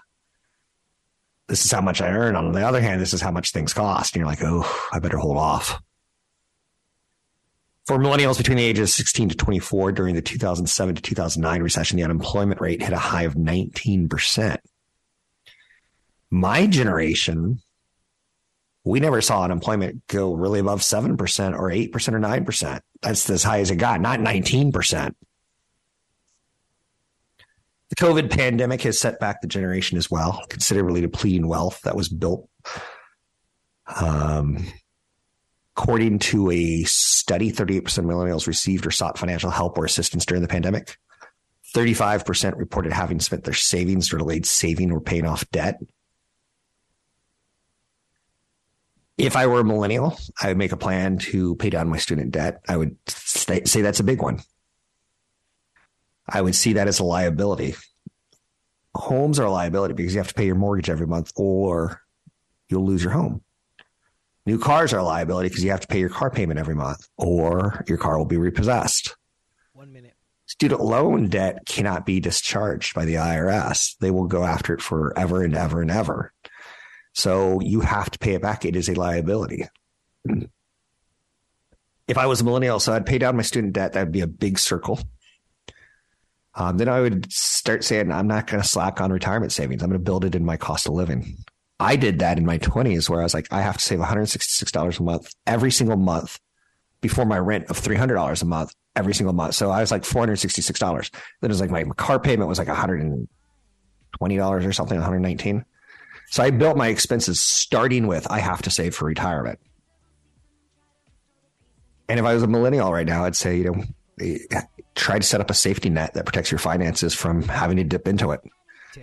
this 1.53 1.65
is 1.65 1.72
how 1.72 1.81
much 1.81 2.01
I 2.01 2.10
earn. 2.10 2.36
On 2.36 2.51
the 2.51 2.67
other 2.67 2.81
hand, 2.81 3.00
this 3.00 3.13
is 3.13 3.22
how 3.22 3.29
much 3.29 3.51
things 3.51 3.75
cost. 3.75 4.15
And 4.15 4.22
you're 4.22 4.27
like, 4.27 4.41
oh, 4.41 4.67
I 4.91 4.98
better 4.98 5.19
hold 5.19 5.38
off. 5.38 5.79
For 7.86 8.00
millennials 8.00 8.39
between 8.39 8.57
the 8.57 8.63
ages 8.63 8.95
16 8.95 9.29
to 9.29 9.36
24 9.36 9.91
during 9.91 10.15
the 10.15 10.24
2007 10.24 10.95
to 10.95 11.01
2009 11.03 11.62
recession, 11.62 11.98
the 11.98 12.05
unemployment 12.05 12.60
rate 12.60 12.81
hit 12.81 12.91
a 12.91 12.98
high 12.98 13.22
of 13.22 13.36
19%. 13.36 14.57
My 16.31 16.65
generation, 16.65 17.62
we 18.83 19.00
never 19.00 19.22
saw 19.22 19.43
unemployment 19.43 20.07
go 20.07 20.33
really 20.33 20.60
above 20.60 20.79
7% 20.81 21.12
or 21.60 21.69
8% 21.69 21.93
or 21.93 22.19
9%. 22.19 22.81
That's 23.03 23.29
as 23.29 23.43
high 23.43 23.60
as 23.60 23.69
it 23.69 23.75
got, 23.75 24.01
not 24.01 24.19
19%. 24.19 25.13
The 27.96 28.06
COVID 28.06 28.32
pandemic 28.32 28.82
has 28.82 29.00
set 29.00 29.20
back 29.20 29.42
the 29.42 29.48
generation 29.48 30.00
as 30.00 30.10
well, 30.10 30.44
considerably 30.50 31.02
depleting 31.02 31.48
wealth 31.48 31.80
that 31.84 31.96
was 31.96 32.10
built. 32.10 32.50
Um, 34.02 34.66
according 35.78 36.18
to 36.20 36.50
a 36.50 36.86
study, 36.86 37.52
38% 37.52 38.00
of 38.00 38.06
millennials 38.06 38.48
received 38.48 38.88
or 38.88 38.92
sought 38.92 39.20
financial 39.20 39.52
help 39.52 39.78
or 39.78 39.86
assistance 39.86 40.26
during 40.26 40.42
the 40.42 40.48
pandemic. 40.48 40.98
35% 41.76 42.58
reported 42.58 42.94
having 42.94 43.20
spent 43.20 43.44
their 43.44 43.54
savings 43.54 44.12
or 44.12 44.18
delayed 44.18 44.48
saving 44.48 44.92
or 44.92 45.00
paying 45.00 45.28
off 45.28 45.48
debt. 45.52 45.80
If 49.20 49.36
I 49.36 49.46
were 49.46 49.60
a 49.60 49.64
millennial, 49.64 50.18
I 50.42 50.48
would 50.48 50.58
make 50.58 50.72
a 50.72 50.78
plan 50.78 51.20
to 51.20 51.54
pay 51.58 51.70
down 51.70 51.90
my 51.90 51.98
student 51.98 52.32
debt. 52.32 52.64
I 52.68 52.76
would 52.76 52.98
say 53.08 53.84
that's 53.84 54.00
a 54.00 54.04
big 54.04 54.24
one. 54.24 54.42
I 56.27 56.42
would 56.42 56.56
see 56.56 56.74
that 56.74 56.88
as 56.88 57.00
a 57.00 57.03
liability. 57.03 57.75
Homes 58.96 59.39
are 59.39 59.46
a 59.46 59.51
liability 59.51 59.94
because 59.94 60.13
you 60.13 60.20
have 60.20 60.27
to 60.27 60.34
pay 60.34 60.46
your 60.46 60.56
mortgage 60.56 60.89
every 60.89 61.08
month 61.08 61.32
or 61.36 62.01
you'll 62.70 62.86
lose 62.86 63.03
your 63.03 63.13
home. 63.13 63.42
New 64.46 64.60
cars 64.60 64.94
are 64.94 65.00
a 65.00 65.03
liability 65.03 65.50
because 65.50 65.63
you 65.63 65.72
have 65.72 65.80
to 65.82 65.88
pay 65.88 66.00
your 66.00 66.10
car 66.10 66.30
payment 66.30 66.60
every 66.60 66.75
month 66.75 67.08
or 67.18 67.84
your 67.88 67.98
car 67.98 68.18
will 68.18 68.25
be 68.25 68.38
repossessed. 68.38 69.15
One 69.74 69.92
minute. 69.92 70.13
Student 70.46 70.82
loan 70.82 71.30
debt 71.30 71.65
cannot 71.65 72.06
be 72.06 72.20
discharged 72.20 72.94
by 72.94 73.06
the 73.06 73.15
IRS. 73.15 73.98
They 74.00 74.12
will 74.12 74.27
go 74.27 74.44
after 74.44 74.74
it 74.74 74.82
forever 74.82 75.42
and 75.42 75.56
ever 75.56 75.82
and 75.82 75.89
ever. 75.89 76.34
So 77.13 77.60
you 77.62 77.82
have 77.82 78.12
to 78.12 78.20
pay 78.20 78.34
it 78.34 78.42
back. 78.42 78.65
It 78.65 78.75
is 78.75 78.89
a 78.89 78.94
liability. 78.94 79.65
If 82.06 82.18
I 82.18 82.25
was 82.25 82.42
a 82.42 82.44
millennial, 82.44 82.82
so 82.82 82.92
I'd 82.92 83.06
pay 83.06 83.18
down 83.18 83.38
my 83.38 83.44
student 83.44 83.72
debt, 83.72 83.94
that 83.94 84.03
would 84.03 84.12
be 84.12 84.20
a 84.20 84.27
big 84.27 84.60
circle. 84.60 85.00
Um, 86.55 86.77
then 86.77 86.87
I 86.87 87.01
would 87.01 87.31
start 87.31 87.83
saying, 87.83 88.11
I'm 88.11 88.27
not 88.27 88.48
going 88.48 88.61
to 88.61 88.68
slack 88.68 89.01
on 89.01 89.11
retirement 89.11 89.51
savings. 89.51 89.81
I'm 89.81 89.89
going 89.89 90.00
to 90.00 90.03
build 90.03 90.24
it 90.24 90.35
in 90.35 90.46
my 90.46 90.57
cost 90.57 90.87
of 90.87 90.94
living. 90.94 91.37
I 91.79 91.96
did 91.96 92.20
that 92.20 92.37
in 92.37 92.46
my 92.46 92.59
20s 92.59 93.09
where 93.09 93.20
I 93.20 93.24
was 93.24 93.33
like, 93.33 93.51
I 93.51 93.61
have 93.61 93.77
to 93.77 93.83
save 93.83 94.00
$166 94.00 95.00
a 95.00 95.03
month 95.03 95.33
every 95.48 95.72
single 95.72 95.98
month 95.98 96.39
before 97.01 97.25
my 97.25 97.39
rent 97.39 97.66
of 97.70 97.81
$300 97.81 98.42
a 98.42 98.46
month 98.46 98.74
every 98.96 99.13
single 99.13 99.33
month. 99.33 99.55
So 99.55 99.72
I 99.72 99.81
was 99.81 99.92
like 99.92 100.03
$466. 100.03 100.79
Then 100.79 101.11
it 101.42 101.48
was 101.48 101.59
like 101.59 101.72
my 101.72 101.83
car 101.96 102.20
payment 102.20 102.48
was 102.48 102.59
like 102.59 102.68
$120 102.68 103.27
or 104.22 104.74
something, 104.74 104.98
119. 104.98 105.66
So 106.29 106.44
I 106.44 106.51
built 106.51 106.77
my 106.77 106.87
expenses 106.87 107.42
starting 107.42 108.07
with 108.07 108.31
I 108.31 108.39
have 108.39 108.61
to 108.61 108.70
save 108.70 108.96
for 108.96 109.05
retirement. 109.05 109.59
And 112.07 112.20
if 112.20 112.25
I 112.25 112.33
was 112.33 112.44
a 112.44 112.48
millennial 112.48 112.92
right 112.94 113.07
now, 113.07 113.25
I'd 113.25 113.35
say, 113.35 113.57
you 113.57 113.72
know, 113.72 113.83
try 114.96 115.18
to 115.18 115.25
set 115.25 115.42
up 115.42 115.50
a 115.50 115.53
safety 115.53 115.90
net 115.90 116.14
that 116.14 116.25
protects 116.25 116.51
your 116.51 116.60
finances 116.60 117.14
from 117.14 117.44
having 117.44 117.77
to 117.77 117.84
dip 117.84 118.08
into 118.08 118.32
it. 118.32 118.42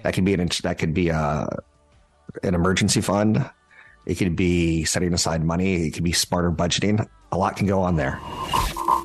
That 0.02 0.14
could 0.14 0.24
be 0.24 0.34
an 0.34 0.48
that 0.62 0.78
could 0.78 0.94
be 0.94 1.08
a 1.08 1.48
an 2.42 2.54
emergency 2.54 3.00
fund. 3.00 3.48
It 4.06 4.14
could 4.16 4.34
be 4.34 4.84
setting 4.84 5.12
aside 5.12 5.44
money. 5.44 5.86
It 5.86 5.90
could 5.90 6.04
be 6.04 6.12
smarter 6.12 6.50
budgeting. 6.50 7.06
A 7.32 7.38
lot 7.38 7.56
can 7.56 7.66
go 7.66 7.82
on 7.82 7.96
there. 7.96 8.18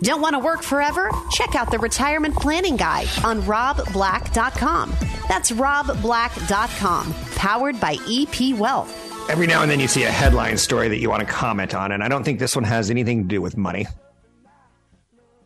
Don't 0.01 0.21
want 0.21 0.33
to 0.33 0.39
work 0.39 0.63
forever? 0.63 1.09
Check 1.31 1.55
out 1.55 1.69
the 1.69 1.79
retirement 1.79 2.35
planning 2.35 2.75
guide 2.75 3.07
on 3.23 3.41
robblack.com. 3.41 4.93
That's 5.27 5.51
robblack.com, 5.51 7.13
powered 7.35 7.79
by 7.79 7.97
EP 8.09 8.57
Wealth. 8.57 9.29
Every 9.29 9.47
now 9.47 9.63
and 9.63 9.71
then 9.71 9.79
you 9.79 9.87
see 9.87 10.03
a 10.03 10.11
headline 10.11 10.57
story 10.57 10.87
that 10.89 10.99
you 10.99 11.09
want 11.09 11.21
to 11.21 11.25
comment 11.25 11.73
on, 11.73 11.91
and 11.91 12.03
I 12.03 12.07
don't 12.07 12.23
think 12.23 12.39
this 12.39 12.55
one 12.55 12.63
has 12.63 12.89
anything 12.89 13.23
to 13.23 13.27
do 13.27 13.41
with 13.41 13.57
money. 13.57 13.87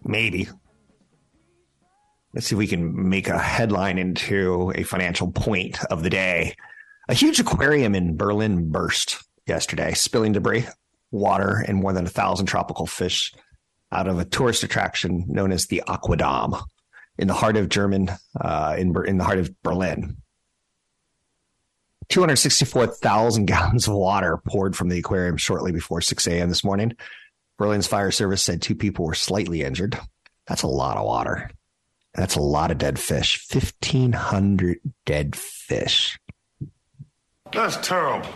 Maybe. 0.03 0.49
Let's 2.33 2.47
see 2.47 2.55
if 2.55 2.59
we 2.59 2.67
can 2.67 3.09
make 3.09 3.27
a 3.27 3.39
headline 3.39 3.97
into 3.97 4.71
a 4.75 4.83
financial 4.83 5.31
point 5.31 5.83
of 5.85 6.03
the 6.03 6.09
day. 6.09 6.55
A 7.07 7.13
huge 7.13 7.39
aquarium 7.39 7.95
in 7.95 8.17
Berlin 8.17 8.71
burst 8.71 9.23
yesterday, 9.47 9.93
spilling 9.93 10.33
debris, 10.33 10.67
water, 11.11 11.63
and 11.67 11.77
more 11.77 11.91
than 11.91 12.05
a 12.05 12.09
thousand 12.09 12.45
tropical 12.45 12.85
fish 12.85 13.33
out 13.91 14.07
of 14.07 14.19
a 14.19 14.25
tourist 14.25 14.63
attraction 14.63 15.25
known 15.27 15.51
as 15.51 15.65
the 15.65 15.81
Aquadom 15.87 16.61
in 17.17 17.27
the 17.27 17.33
heart 17.33 17.57
of 17.57 17.69
German, 17.69 18.11
uh, 18.39 18.75
in, 18.77 18.95
in 19.07 19.17
the 19.17 19.23
heart 19.23 19.39
of 19.39 19.61
Berlin. 19.63 20.17
264,000 22.09 23.45
gallons 23.47 23.87
of 23.87 23.95
water 23.95 24.39
poured 24.47 24.75
from 24.75 24.89
the 24.89 24.99
aquarium 24.99 25.37
shortly 25.37 25.71
before 25.71 26.01
6 26.01 26.27
a.m. 26.27 26.49
this 26.49 26.63
morning. 26.63 26.93
Berlin's 27.57 27.87
fire 27.87 28.11
service 28.11 28.43
said 28.43 28.61
two 28.61 28.75
people 28.75 29.05
were 29.05 29.15
slightly 29.15 29.63
injured. 29.63 29.99
That's 30.47 30.63
a 30.63 30.67
lot 30.67 30.97
of 30.97 31.05
water. 31.05 31.51
That's 32.13 32.35
a 32.35 32.41
lot 32.41 32.71
of 32.71 32.77
dead 32.77 32.99
fish. 32.99 33.45
1,500 33.51 34.79
dead 35.05 35.35
fish. 35.35 36.19
That's 37.51 37.77
terrible. 37.77 38.29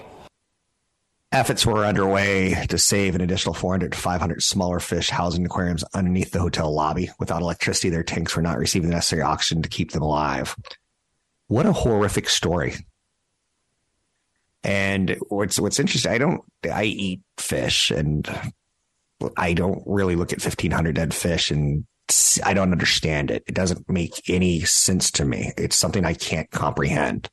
Efforts 1.31 1.65
were 1.65 1.83
underway 1.83 2.53
to 2.69 2.77
save 2.77 3.15
an 3.15 3.21
additional 3.21 3.55
400 3.55 3.93
to 3.93 3.97
500 3.97 4.43
smaller 4.43 4.79
fish 4.79 5.09
housed 5.09 5.37
in 5.37 5.45
aquariums 5.45 5.83
underneath 5.95 6.31
the 6.31 6.39
hotel 6.39 6.71
lobby. 6.71 7.09
Without 7.19 7.41
electricity, 7.41 7.89
their 7.89 8.03
tanks 8.03 8.35
were 8.35 8.43
not 8.43 8.59
receiving 8.59 8.89
the 8.89 8.95
necessary 8.95 9.23
oxygen 9.23 9.63
to 9.63 9.69
keep 9.69 9.91
them 9.91 10.03
alive. 10.03 10.55
What 11.47 11.65
a 11.65 11.73
horrific 11.73 12.29
story. 12.29 12.75
And 14.63 15.17
what's 15.29 15.59
what's 15.59 15.79
interesting, 15.79 16.11
I 16.11 16.19
don't 16.19 16.41
I 16.71 16.83
eat 16.83 17.21
fish 17.37 17.89
and 17.89 18.29
I 19.35 19.53
don't 19.53 19.81
really 19.87 20.15
look 20.15 20.33
at 20.33 20.41
1500 20.43 20.95
dead 20.95 21.13
fish 21.13 21.49
and 21.49 21.85
I 22.43 22.53
don't 22.53 22.71
understand 22.71 23.31
it. 23.31 23.43
It 23.47 23.55
doesn't 23.55 23.89
make 23.89 24.29
any 24.29 24.61
sense 24.61 25.11
to 25.11 25.25
me. 25.25 25.53
It's 25.57 25.75
something 25.75 26.05
I 26.05 26.13
can't 26.13 26.49
comprehend 26.51 27.29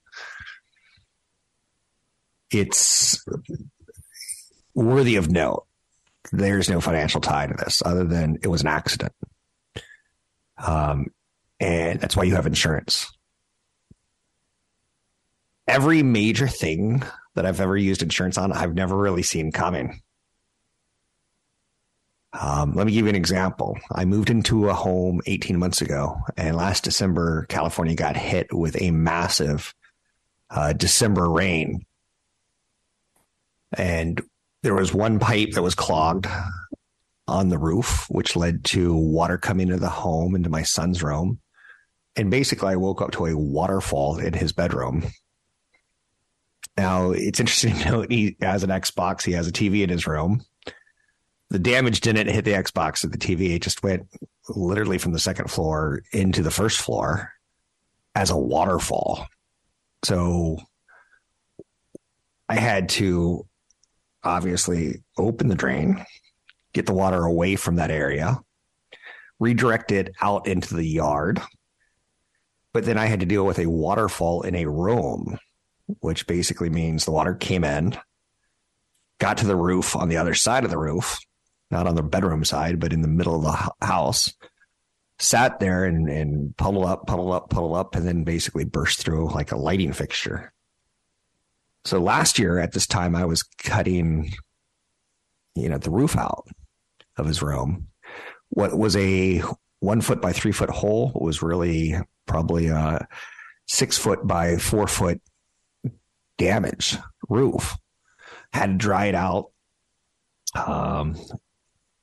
it's 2.50 3.24
worthy 4.74 5.16
of 5.16 5.30
note. 5.30 5.66
There's 6.32 6.68
no 6.68 6.80
financial 6.80 7.20
tie 7.20 7.46
to 7.46 7.54
this 7.54 7.82
other 7.84 8.04
than 8.04 8.38
it 8.42 8.48
was 8.48 8.62
an 8.62 8.68
accident. 8.68 9.12
Um, 10.58 11.06
and 11.58 12.00
that's 12.00 12.16
why 12.16 12.24
you 12.24 12.34
have 12.34 12.46
insurance. 12.46 13.10
Every 15.66 16.02
major 16.02 16.48
thing 16.48 17.02
that 17.34 17.46
I've 17.46 17.60
ever 17.60 17.76
used 17.76 18.02
insurance 18.02 18.36
on, 18.36 18.52
I've 18.52 18.74
never 18.74 18.96
really 18.96 19.22
seen 19.22 19.52
coming. 19.52 20.00
Um, 22.32 22.74
let 22.74 22.86
me 22.86 22.92
give 22.92 23.04
you 23.04 23.10
an 23.10 23.16
example. 23.16 23.78
I 23.92 24.04
moved 24.04 24.30
into 24.30 24.68
a 24.68 24.74
home 24.74 25.20
18 25.26 25.58
months 25.58 25.80
ago, 25.80 26.16
and 26.36 26.56
last 26.56 26.84
December, 26.84 27.46
California 27.48 27.94
got 27.94 28.16
hit 28.16 28.52
with 28.52 28.80
a 28.80 28.92
massive 28.92 29.74
uh, 30.50 30.72
December 30.72 31.28
rain 31.28 31.84
and 33.76 34.20
there 34.62 34.74
was 34.74 34.92
one 34.92 35.18
pipe 35.18 35.52
that 35.52 35.62
was 35.62 35.74
clogged 35.74 36.26
on 37.26 37.48
the 37.48 37.58
roof, 37.58 38.06
which 38.08 38.36
led 38.36 38.64
to 38.64 38.94
water 38.94 39.38
coming 39.38 39.68
into 39.68 39.80
the 39.80 39.88
home, 39.88 40.34
into 40.34 40.50
my 40.50 40.62
son's 40.62 41.02
room. 41.02 41.40
And 42.16 42.30
basically, 42.30 42.70
I 42.70 42.76
woke 42.76 43.00
up 43.00 43.12
to 43.12 43.26
a 43.26 43.36
waterfall 43.36 44.18
in 44.18 44.32
his 44.32 44.52
bedroom. 44.52 45.04
Now, 46.76 47.12
it's 47.12 47.40
interesting 47.40 47.76
to 47.76 47.90
note 47.90 48.10
he 48.10 48.36
has 48.40 48.64
an 48.64 48.70
Xbox, 48.70 49.22
he 49.22 49.32
has 49.32 49.46
a 49.46 49.52
TV 49.52 49.82
in 49.82 49.90
his 49.90 50.06
room. 50.06 50.42
The 51.50 51.58
damage 51.58 52.00
didn't 52.00 52.28
hit 52.28 52.44
the 52.44 52.52
Xbox 52.52 53.04
or 53.04 53.08
the 53.08 53.18
TV, 53.18 53.56
it 53.56 53.62
just 53.62 53.82
went 53.82 54.06
literally 54.48 54.98
from 54.98 55.12
the 55.12 55.18
second 55.18 55.50
floor 55.50 56.02
into 56.12 56.42
the 56.42 56.50
first 56.50 56.80
floor 56.80 57.32
as 58.14 58.30
a 58.30 58.36
waterfall. 58.36 59.26
So 60.04 60.58
I 62.48 62.54
had 62.54 62.88
to 62.90 63.46
obviously 64.22 65.02
open 65.18 65.48
the 65.48 65.54
drain, 65.54 66.04
get 66.72 66.86
the 66.86 66.92
water 66.92 67.24
away 67.24 67.56
from 67.56 67.76
that 67.76 67.90
area, 67.90 68.38
redirect 69.38 69.92
it 69.92 70.14
out 70.20 70.46
into 70.46 70.74
the 70.74 70.86
yard. 70.86 71.40
But 72.72 72.84
then 72.84 72.98
I 72.98 73.06
had 73.06 73.20
to 73.20 73.26
deal 73.26 73.44
with 73.44 73.58
a 73.58 73.66
waterfall 73.66 74.42
in 74.42 74.54
a 74.54 74.66
room, 74.66 75.38
which 76.00 76.26
basically 76.26 76.70
means 76.70 77.04
the 77.04 77.10
water 77.10 77.34
came 77.34 77.64
in, 77.64 77.96
got 79.18 79.38
to 79.38 79.46
the 79.46 79.56
roof 79.56 79.96
on 79.96 80.08
the 80.08 80.16
other 80.16 80.34
side 80.34 80.64
of 80.64 80.70
the 80.70 80.78
roof, 80.78 81.18
not 81.70 81.86
on 81.86 81.94
the 81.94 82.02
bedroom 82.02 82.44
side, 82.44 82.80
but 82.80 82.92
in 82.92 83.02
the 83.02 83.08
middle 83.08 83.36
of 83.36 83.42
the 83.42 83.86
house, 83.86 84.32
sat 85.18 85.60
there 85.60 85.84
and, 85.84 86.08
and 86.08 86.56
puddle 86.56 86.86
up, 86.86 87.06
puddle 87.06 87.32
up, 87.32 87.50
puddle 87.50 87.74
up, 87.74 87.94
and 87.94 88.06
then 88.06 88.24
basically 88.24 88.64
burst 88.64 89.00
through 89.00 89.30
like 89.30 89.52
a 89.52 89.56
lighting 89.56 89.92
fixture. 89.92 90.52
So 91.84 91.98
last 91.98 92.38
year 92.38 92.58
at 92.58 92.72
this 92.72 92.86
time, 92.86 93.14
I 93.14 93.24
was 93.24 93.42
cutting, 93.42 94.32
you 95.54 95.68
know, 95.68 95.78
the 95.78 95.90
roof 95.90 96.16
out 96.16 96.48
of 97.16 97.26
his 97.26 97.42
room. 97.42 97.88
What 98.50 98.76
was 98.76 98.96
a 98.96 99.42
one 99.78 100.00
foot 100.00 100.20
by 100.20 100.32
three 100.32 100.52
foot 100.52 100.70
hole 100.70 101.12
was 101.14 101.42
really 101.42 101.94
probably 102.26 102.68
a 102.68 103.06
six 103.66 103.96
foot 103.96 104.26
by 104.26 104.56
four 104.56 104.86
foot 104.86 105.20
damage 106.38 106.96
roof. 107.28 107.76
Had 108.52 108.66
to 108.66 108.76
dry 108.76 109.06
it 109.06 109.14
out. 109.14 109.52
Um, 110.54 111.16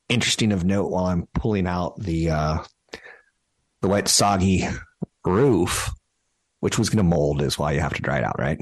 interesting 0.10 0.52
of 0.52 0.64
note 0.64 0.90
while 0.90 1.06
I'm 1.06 1.28
pulling 1.34 1.68
out 1.68 2.00
the 2.00 2.30
uh, 2.30 2.58
the 3.82 3.88
wet 3.88 4.08
soggy 4.08 4.64
roof, 5.26 5.90
which 6.60 6.80
was 6.80 6.90
going 6.90 6.98
to 6.98 7.04
mold, 7.04 7.42
is 7.42 7.60
why 7.60 7.74
you 7.74 7.80
have 7.80 7.94
to 7.94 8.02
dry 8.02 8.20
it 8.20 8.24
out, 8.24 8.40
right? 8.40 8.60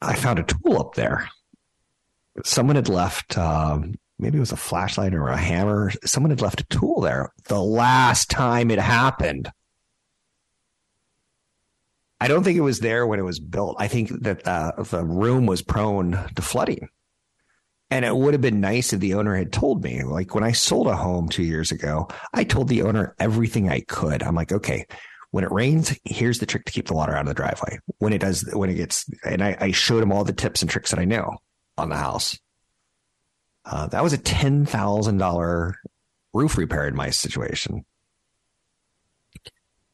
I 0.00 0.14
found 0.14 0.38
a 0.38 0.44
tool 0.44 0.78
up 0.78 0.94
there. 0.94 1.28
Someone 2.44 2.76
had 2.76 2.88
left, 2.88 3.38
um, 3.38 3.94
maybe 4.18 4.36
it 4.36 4.40
was 4.40 4.52
a 4.52 4.56
flashlight 4.56 5.14
or 5.14 5.28
a 5.28 5.36
hammer. 5.36 5.90
Someone 6.04 6.30
had 6.30 6.42
left 6.42 6.60
a 6.60 6.66
tool 6.66 7.00
there 7.00 7.32
the 7.44 7.62
last 7.62 8.30
time 8.30 8.70
it 8.70 8.78
happened. 8.78 9.50
I 12.20 12.28
don't 12.28 12.44
think 12.44 12.56
it 12.56 12.62
was 12.62 12.80
there 12.80 13.06
when 13.06 13.18
it 13.18 13.24
was 13.24 13.40
built. 13.40 13.76
I 13.78 13.88
think 13.88 14.10
that 14.22 14.44
the, 14.44 14.72
the 14.90 15.04
room 15.04 15.46
was 15.46 15.62
prone 15.62 16.12
to 16.34 16.42
flooding. 16.42 16.88
And 17.90 18.04
it 18.04 18.16
would 18.16 18.34
have 18.34 18.40
been 18.40 18.60
nice 18.60 18.92
if 18.92 19.00
the 19.00 19.14
owner 19.14 19.36
had 19.36 19.52
told 19.52 19.84
me. 19.84 20.02
Like 20.02 20.34
when 20.34 20.42
I 20.42 20.52
sold 20.52 20.88
a 20.88 20.96
home 20.96 21.28
two 21.28 21.44
years 21.44 21.70
ago, 21.70 22.08
I 22.34 22.42
told 22.42 22.68
the 22.68 22.82
owner 22.82 23.14
everything 23.20 23.68
I 23.68 23.80
could. 23.80 24.22
I'm 24.22 24.34
like, 24.34 24.50
okay, 24.50 24.86
when 25.30 25.44
it 25.44 25.52
rains, 25.52 25.96
here's 26.04 26.38
the 26.38 26.46
trick 26.46 26.64
to 26.64 26.72
keep 26.72 26.88
the 26.88 26.94
water 26.94 27.14
out 27.14 27.22
of 27.22 27.28
the 27.28 27.34
driveway. 27.34 27.78
When 27.98 28.12
it 28.12 28.20
does, 28.20 28.48
when 28.52 28.70
it 28.70 28.74
gets, 28.74 29.08
and 29.24 29.42
I, 29.42 29.56
I 29.60 29.70
showed 29.70 30.02
him 30.02 30.10
all 30.10 30.24
the 30.24 30.32
tips 30.32 30.62
and 30.62 30.70
tricks 30.70 30.90
that 30.90 30.98
I 30.98 31.04
know 31.04 31.36
on 31.78 31.90
the 31.90 31.96
house. 31.96 32.38
Uh, 33.64 33.86
that 33.88 34.02
was 34.02 34.12
a 34.12 34.18
ten 34.18 34.64
thousand 34.64 35.18
dollar 35.18 35.76
roof 36.32 36.56
repair 36.56 36.86
in 36.86 36.96
my 36.96 37.10
situation. 37.10 37.84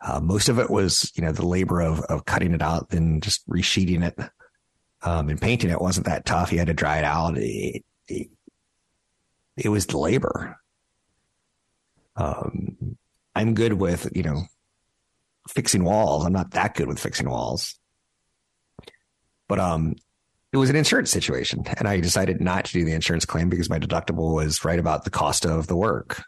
Uh, 0.01 0.21
most 0.21 0.49
of 0.49 0.59
it 0.59 0.71
was, 0.71 1.13
you 1.15 1.23
know, 1.23 1.33
the 1.33 1.47
labor 1.47 1.81
of 1.81 2.01
of 2.03 2.25
cutting 2.25 2.55
it 2.55 2.63
out 2.63 2.93
and 2.93 3.23
just 3.23 3.49
resheeting 3.49 4.05
it 4.05 4.19
um, 5.03 5.29
and 5.29 5.41
painting 5.41 5.71
it 5.71 5.81
wasn't 5.81 6.07
that 6.07 6.25
tough. 6.25 6.53
You 6.53 6.59
had 6.59 6.69
to 6.69 6.75
dry 6.75 6.99
it 6.99 7.05
out. 7.05 7.37
It, 7.37 7.85
it, 8.09 8.29
it 9.57 9.69
was 9.69 9.87
the 9.87 9.99
labor. 9.99 10.57
Um, 12.17 12.97
I'm 13.35 13.55
good 13.55 13.75
with, 13.75 14.11
you 14.15 14.23
know, 14.23 14.43
fixing 15.49 15.85
walls. 15.85 16.25
I'm 16.25 16.33
not 16.33 16.53
that 16.53 16.75
good 16.75 16.88
with 16.88 17.01
fixing 17.01 17.29
walls. 17.29 17.79
But 19.49 19.59
um, 19.59 19.97
it 20.53 20.57
was 20.57 20.71
an 20.71 20.77
insurance 20.77 21.11
situation, 21.11 21.65
and 21.79 21.88
I 21.88 22.01
decided 22.01 22.41
not 22.41 22.67
to 22.67 22.73
do 22.73 22.85
the 22.85 22.93
insurance 22.93 23.25
claim 23.25 23.49
because 23.49 23.69
my 23.69 23.79
deductible 23.79 24.35
was 24.35 24.65
right 24.65 24.79
about 24.79 25.05
the 25.05 25.11
cost 25.11 25.45
of 25.45 25.67
the 25.67 25.77
work. 25.77 26.23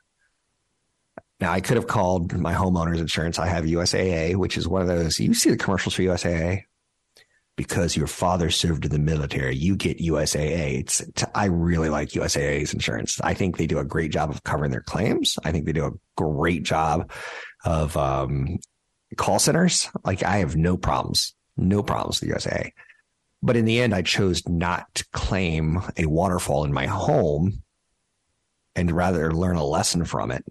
Now 1.40 1.52
I 1.52 1.60
could 1.60 1.76
have 1.76 1.86
called 1.86 2.36
my 2.36 2.54
homeowner's 2.54 3.00
insurance. 3.00 3.38
I 3.38 3.46
have 3.46 3.64
USAA, 3.64 4.36
which 4.36 4.56
is 4.56 4.66
one 4.66 4.82
of 4.82 4.88
those. 4.88 5.20
You 5.20 5.34
see 5.34 5.50
the 5.50 5.56
commercials 5.56 5.94
for 5.94 6.02
USAA 6.02 6.62
because 7.56 7.96
your 7.96 8.06
father 8.06 8.50
served 8.50 8.84
in 8.84 8.90
the 8.90 8.98
military. 8.98 9.54
You 9.54 9.76
get 9.76 9.98
USAA. 9.98 10.80
It's 10.80 11.02
I 11.34 11.46
really 11.46 11.88
like 11.88 12.10
USAA's 12.10 12.74
insurance. 12.74 13.20
I 13.20 13.34
think 13.34 13.56
they 13.56 13.66
do 13.66 13.78
a 13.78 13.84
great 13.84 14.10
job 14.10 14.30
of 14.30 14.42
covering 14.42 14.70
their 14.70 14.80
claims. 14.80 15.38
I 15.44 15.52
think 15.52 15.64
they 15.64 15.72
do 15.72 15.86
a 15.86 15.92
great 16.16 16.64
job 16.64 17.10
of 17.64 17.96
um, 17.96 18.58
call 19.16 19.38
centers. 19.38 19.88
Like 20.04 20.22
I 20.22 20.38
have 20.38 20.56
no 20.56 20.76
problems, 20.76 21.34
no 21.56 21.82
problems 21.82 22.20
with 22.20 22.30
USAA. 22.30 22.72
But 23.42 23.56
in 23.56 23.66
the 23.66 23.80
end, 23.80 23.94
I 23.94 24.02
chose 24.02 24.48
not 24.48 24.92
to 24.94 25.06
claim 25.12 25.80
a 25.96 26.06
waterfall 26.06 26.64
in 26.64 26.72
my 26.72 26.86
home 26.86 27.62
and 28.74 28.90
rather 28.90 29.32
learn 29.32 29.56
a 29.56 29.64
lesson 29.64 30.04
from 30.04 30.30
it. 30.30 30.44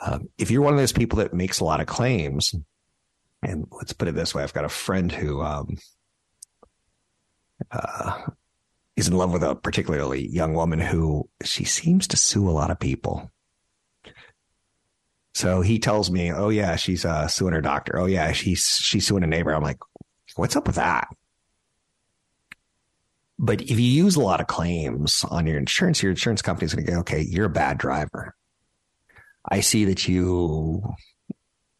Um, 0.00 0.28
if 0.38 0.50
you're 0.50 0.62
one 0.62 0.72
of 0.72 0.78
those 0.78 0.92
people 0.92 1.18
that 1.18 1.34
makes 1.34 1.60
a 1.60 1.64
lot 1.64 1.80
of 1.80 1.86
claims, 1.86 2.54
and 3.42 3.66
let's 3.72 3.92
put 3.92 4.08
it 4.08 4.14
this 4.14 4.34
way, 4.34 4.42
I've 4.42 4.52
got 4.52 4.64
a 4.64 4.68
friend 4.68 5.10
who 5.10 5.42
um, 5.42 5.76
uh, 7.70 8.22
is 8.96 9.08
in 9.08 9.16
love 9.16 9.32
with 9.32 9.42
a 9.42 9.54
particularly 9.54 10.28
young 10.28 10.54
woman 10.54 10.78
who 10.78 11.28
she 11.42 11.64
seems 11.64 12.06
to 12.08 12.16
sue 12.16 12.48
a 12.48 12.52
lot 12.52 12.70
of 12.70 12.78
people. 12.78 13.30
So 15.34 15.60
he 15.62 15.78
tells 15.78 16.10
me, 16.10 16.30
"Oh 16.30 16.50
yeah, 16.50 16.76
she's 16.76 17.04
uh, 17.04 17.26
suing 17.26 17.54
her 17.54 17.62
doctor. 17.62 17.98
Oh 17.98 18.06
yeah, 18.06 18.32
she's 18.32 18.64
she's 18.80 19.06
suing 19.06 19.24
a 19.24 19.26
neighbor." 19.26 19.52
I'm 19.52 19.62
like, 19.62 19.78
"What's 20.36 20.56
up 20.56 20.66
with 20.66 20.76
that?" 20.76 21.08
But 23.38 23.62
if 23.62 23.70
you 23.70 23.76
use 23.78 24.14
a 24.14 24.20
lot 24.20 24.40
of 24.40 24.46
claims 24.46 25.24
on 25.28 25.46
your 25.46 25.58
insurance, 25.58 26.02
your 26.02 26.10
insurance 26.12 26.42
company 26.42 26.66
is 26.66 26.74
going 26.74 26.86
to 26.86 26.92
go, 26.92 26.98
"Okay, 27.00 27.22
you're 27.22 27.46
a 27.46 27.50
bad 27.50 27.78
driver. 27.78 28.36
I 29.48 29.60
see 29.60 29.86
that 29.86 30.06
you 30.06 30.82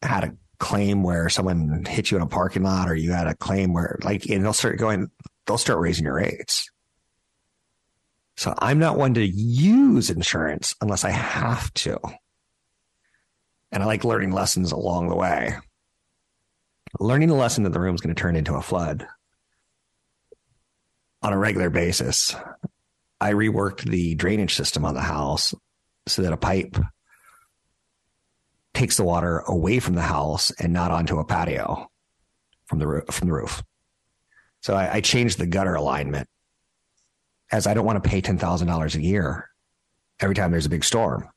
had 0.01 0.23
a 0.25 0.37
claim 0.63 1.03
where 1.03 1.29
someone 1.29 1.83
hit 1.85 2.09
you 2.09 2.17
in 2.17 2.23
a 2.23 2.27
parking 2.27 2.63
lot, 2.63 2.89
or 2.89 2.95
you 2.95 3.11
had 3.11 3.27
a 3.27 3.35
claim 3.35 3.73
where, 3.73 3.99
like, 4.03 4.29
and 4.29 4.43
they'll 4.43 4.53
start 4.53 4.77
going, 4.77 5.09
they'll 5.45 5.57
start 5.57 5.79
raising 5.79 6.05
your 6.05 6.15
rates." 6.15 6.69
So 8.37 8.55
I'm 8.57 8.79
not 8.79 8.97
one 8.97 9.13
to 9.15 9.25
use 9.25 10.09
insurance 10.09 10.75
unless 10.81 11.03
I 11.03 11.11
have 11.11 11.73
to. 11.75 11.99
And 13.71 13.83
I 13.83 13.85
like 13.85 14.03
learning 14.03 14.31
lessons 14.31 14.71
along 14.71 15.09
the 15.09 15.15
way. 15.15 15.55
Learning 16.99 17.29
a 17.29 17.35
lesson 17.35 17.65
in 17.65 17.71
the 17.71 17.79
room 17.79 17.95
is 17.95 18.01
going 18.01 18.15
to 18.15 18.19
turn 18.21 18.35
into 18.35 18.55
a 18.55 18.61
flood 18.61 19.07
on 21.21 21.33
a 21.33 21.37
regular 21.37 21.69
basis. 21.69 22.35
I 23.19 23.33
reworked 23.33 23.89
the 23.89 24.15
drainage 24.15 24.55
system 24.55 24.85
on 24.85 24.93
the 24.93 25.01
house 25.01 25.53
so 26.07 26.21
that 26.21 26.33
a 26.33 26.37
pipe 26.37 26.77
takes 28.73 28.97
the 28.97 29.03
water 29.03 29.39
away 29.39 29.79
from 29.79 29.95
the 29.95 30.01
house 30.01 30.51
and 30.51 30.73
not 30.73 30.91
onto 30.91 31.19
a 31.19 31.25
patio 31.25 31.89
from 32.65 32.79
the 32.79 32.87
roof, 32.87 33.05
from 33.11 33.27
the 33.27 33.33
roof. 33.33 33.63
So 34.61 34.73
I, 34.73 34.95
I 34.95 35.01
changed 35.01 35.37
the 35.37 35.45
gutter 35.45 35.75
alignment 35.75 36.27
as 37.51 37.67
I 37.67 37.73
don't 37.73 37.85
want 37.85 38.03
to 38.03 38.09
pay 38.09 38.21
ten 38.21 38.37
thousand 38.37 38.67
dollars 38.67 38.95
a 38.95 39.01
year 39.01 39.49
every 40.19 40.35
time 40.35 40.51
there's 40.51 40.65
a 40.65 40.69
big 40.69 40.83
storm. 40.83 41.29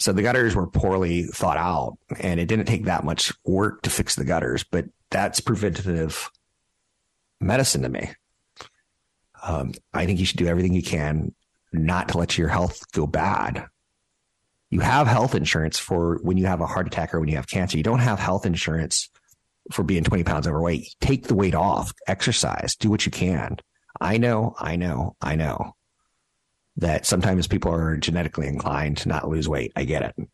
So 0.00 0.12
the 0.12 0.22
gutters 0.22 0.56
were 0.56 0.66
poorly 0.66 1.22
thought 1.22 1.56
out, 1.56 1.96
and 2.20 2.40
it 2.40 2.46
didn't 2.46 2.66
take 2.66 2.86
that 2.86 3.04
much 3.04 3.32
work 3.44 3.82
to 3.82 3.90
fix 3.90 4.16
the 4.16 4.24
gutters, 4.24 4.64
but 4.64 4.86
that's 5.10 5.40
preventative 5.40 6.30
medicine 7.40 7.82
to 7.82 7.88
me. 7.88 8.10
Um, 9.42 9.72
I 9.92 10.04
think 10.04 10.18
you 10.18 10.26
should 10.26 10.38
do 10.38 10.48
everything 10.48 10.74
you 10.74 10.82
can 10.82 11.32
not 11.72 12.08
to 12.08 12.18
let 12.18 12.36
your 12.36 12.48
health 12.48 12.90
go 12.92 13.06
bad. 13.06 13.66
You 14.74 14.80
have 14.80 15.06
health 15.06 15.36
insurance 15.36 15.78
for 15.78 16.18
when 16.22 16.36
you 16.36 16.46
have 16.46 16.60
a 16.60 16.66
heart 16.66 16.88
attack 16.88 17.14
or 17.14 17.20
when 17.20 17.28
you 17.28 17.36
have 17.36 17.46
cancer. 17.46 17.76
You 17.76 17.84
don't 17.84 18.00
have 18.00 18.18
health 18.18 18.44
insurance 18.44 19.08
for 19.70 19.84
being 19.84 20.02
20 20.02 20.24
pounds 20.24 20.48
overweight. 20.48 20.96
Take 21.00 21.28
the 21.28 21.36
weight 21.36 21.54
off, 21.54 21.92
exercise, 22.08 22.74
do 22.74 22.90
what 22.90 23.06
you 23.06 23.12
can. 23.12 23.58
I 24.00 24.18
know, 24.18 24.56
I 24.58 24.74
know, 24.74 25.14
I 25.22 25.36
know 25.36 25.76
that 26.78 27.06
sometimes 27.06 27.46
people 27.46 27.72
are 27.72 27.96
genetically 27.98 28.48
inclined 28.48 28.96
to 28.96 29.08
not 29.08 29.28
lose 29.28 29.48
weight. 29.48 29.70
I 29.76 29.84
get 29.84 30.02
it. 30.02 30.28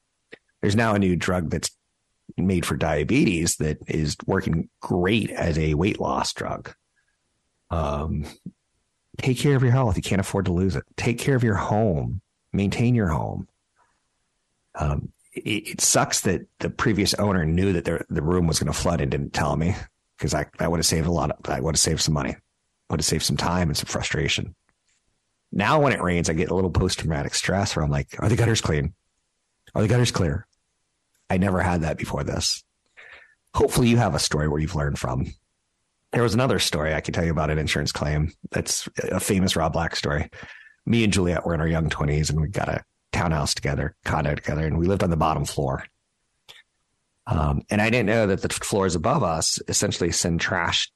There's 0.62 0.74
now 0.74 0.94
a 0.94 0.98
new 0.98 1.16
drug 1.16 1.50
that's 1.50 1.76
made 2.38 2.64
for 2.64 2.78
diabetes 2.78 3.56
that 3.56 3.76
is 3.88 4.16
working 4.24 4.70
great 4.80 5.28
as 5.28 5.58
a 5.58 5.74
weight 5.74 6.00
loss 6.00 6.32
drug. 6.32 6.72
Um, 7.70 8.24
take 9.18 9.38
care 9.38 9.56
of 9.56 9.62
your 9.62 9.72
health. 9.72 9.96
You 9.96 10.02
can't 10.02 10.18
afford 10.22 10.46
to 10.46 10.52
lose 10.54 10.76
it. 10.76 10.84
Take 10.96 11.18
care 11.18 11.36
of 11.36 11.44
your 11.44 11.56
home. 11.56 12.22
Maintain 12.54 12.94
your 12.94 13.08
home. 13.08 13.46
Um, 14.74 15.12
it, 15.32 15.68
it, 15.68 15.80
sucks 15.80 16.22
that 16.22 16.42
the 16.58 16.70
previous 16.70 17.14
owner 17.14 17.44
knew 17.44 17.72
that 17.72 17.84
the, 17.84 18.04
the 18.08 18.22
room 18.22 18.46
was 18.46 18.58
going 18.58 18.72
to 18.72 18.78
flood 18.78 19.00
and 19.00 19.10
didn't 19.10 19.32
tell 19.32 19.56
me. 19.56 19.74
because 20.20 20.34
I, 20.34 20.46
I 20.58 20.68
would 20.68 20.78
have 20.78 20.86
saved 20.86 21.06
a 21.06 21.12
lot. 21.12 21.30
Of, 21.30 21.48
I 21.48 21.60
would 21.60 21.74
have 21.74 21.80
saved 21.80 22.02
some 22.02 22.14
money, 22.14 22.36
would 22.90 23.00
have 23.00 23.06
saved 23.06 23.24
some 23.24 23.38
time 23.38 23.68
and 23.68 23.76
some 23.76 23.86
frustration. 23.86 24.54
Now, 25.50 25.80
when 25.80 25.92
it 25.92 26.02
rains, 26.02 26.28
I 26.28 26.34
get 26.34 26.50
a 26.50 26.54
little 26.54 26.70
post 26.70 26.98
traumatic 26.98 27.34
stress 27.34 27.74
where 27.74 27.84
I'm 27.84 27.90
like, 27.90 28.08
are 28.18 28.28
the 28.28 28.36
gutters 28.36 28.60
clean? 28.60 28.94
Are 29.74 29.82
the 29.82 29.88
gutters 29.88 30.12
clear? 30.12 30.46
I 31.30 31.38
never 31.38 31.60
had 31.60 31.82
that 31.82 31.96
before 31.96 32.22
this. 32.22 32.62
Hopefully, 33.54 33.88
you 33.88 33.96
have 33.96 34.14
a 34.14 34.20
story 34.20 34.46
where 34.46 34.60
you've 34.60 34.76
learned 34.76 34.98
from. 34.98 35.32
There 36.12 36.22
was 36.22 36.34
another 36.34 36.58
story 36.58 36.92
I 36.92 37.00
could 37.00 37.14
tell 37.14 37.24
you 37.24 37.30
about 37.30 37.50
an 37.50 37.58
insurance 37.58 37.92
claim. 37.92 38.32
That's 38.50 38.88
a 39.10 39.20
famous 39.20 39.56
Rob 39.56 39.72
Black 39.72 39.96
story. 39.96 40.28
Me 40.86 41.02
and 41.04 41.12
Juliet 41.12 41.46
were 41.46 41.54
in 41.54 41.60
our 41.60 41.68
young 41.68 41.88
20s 41.88 42.30
and 42.30 42.40
we 42.40 42.48
got 42.48 42.68
a 42.68 42.84
townhouse 43.12 43.54
together, 43.54 43.96
condo 44.04 44.34
together, 44.34 44.66
and 44.66 44.78
we 44.78 44.86
lived 44.86 45.02
on 45.02 45.10
the 45.10 45.16
bottom 45.16 45.44
floor. 45.44 45.84
Um, 47.26 47.62
and 47.70 47.80
I 47.80 47.90
didn't 47.90 48.06
know 48.06 48.26
that 48.26 48.42
the 48.42 48.48
floors 48.48 48.94
above 48.94 49.22
us 49.22 49.58
essentially 49.68 50.10
send 50.10 50.40
trash 50.40 50.90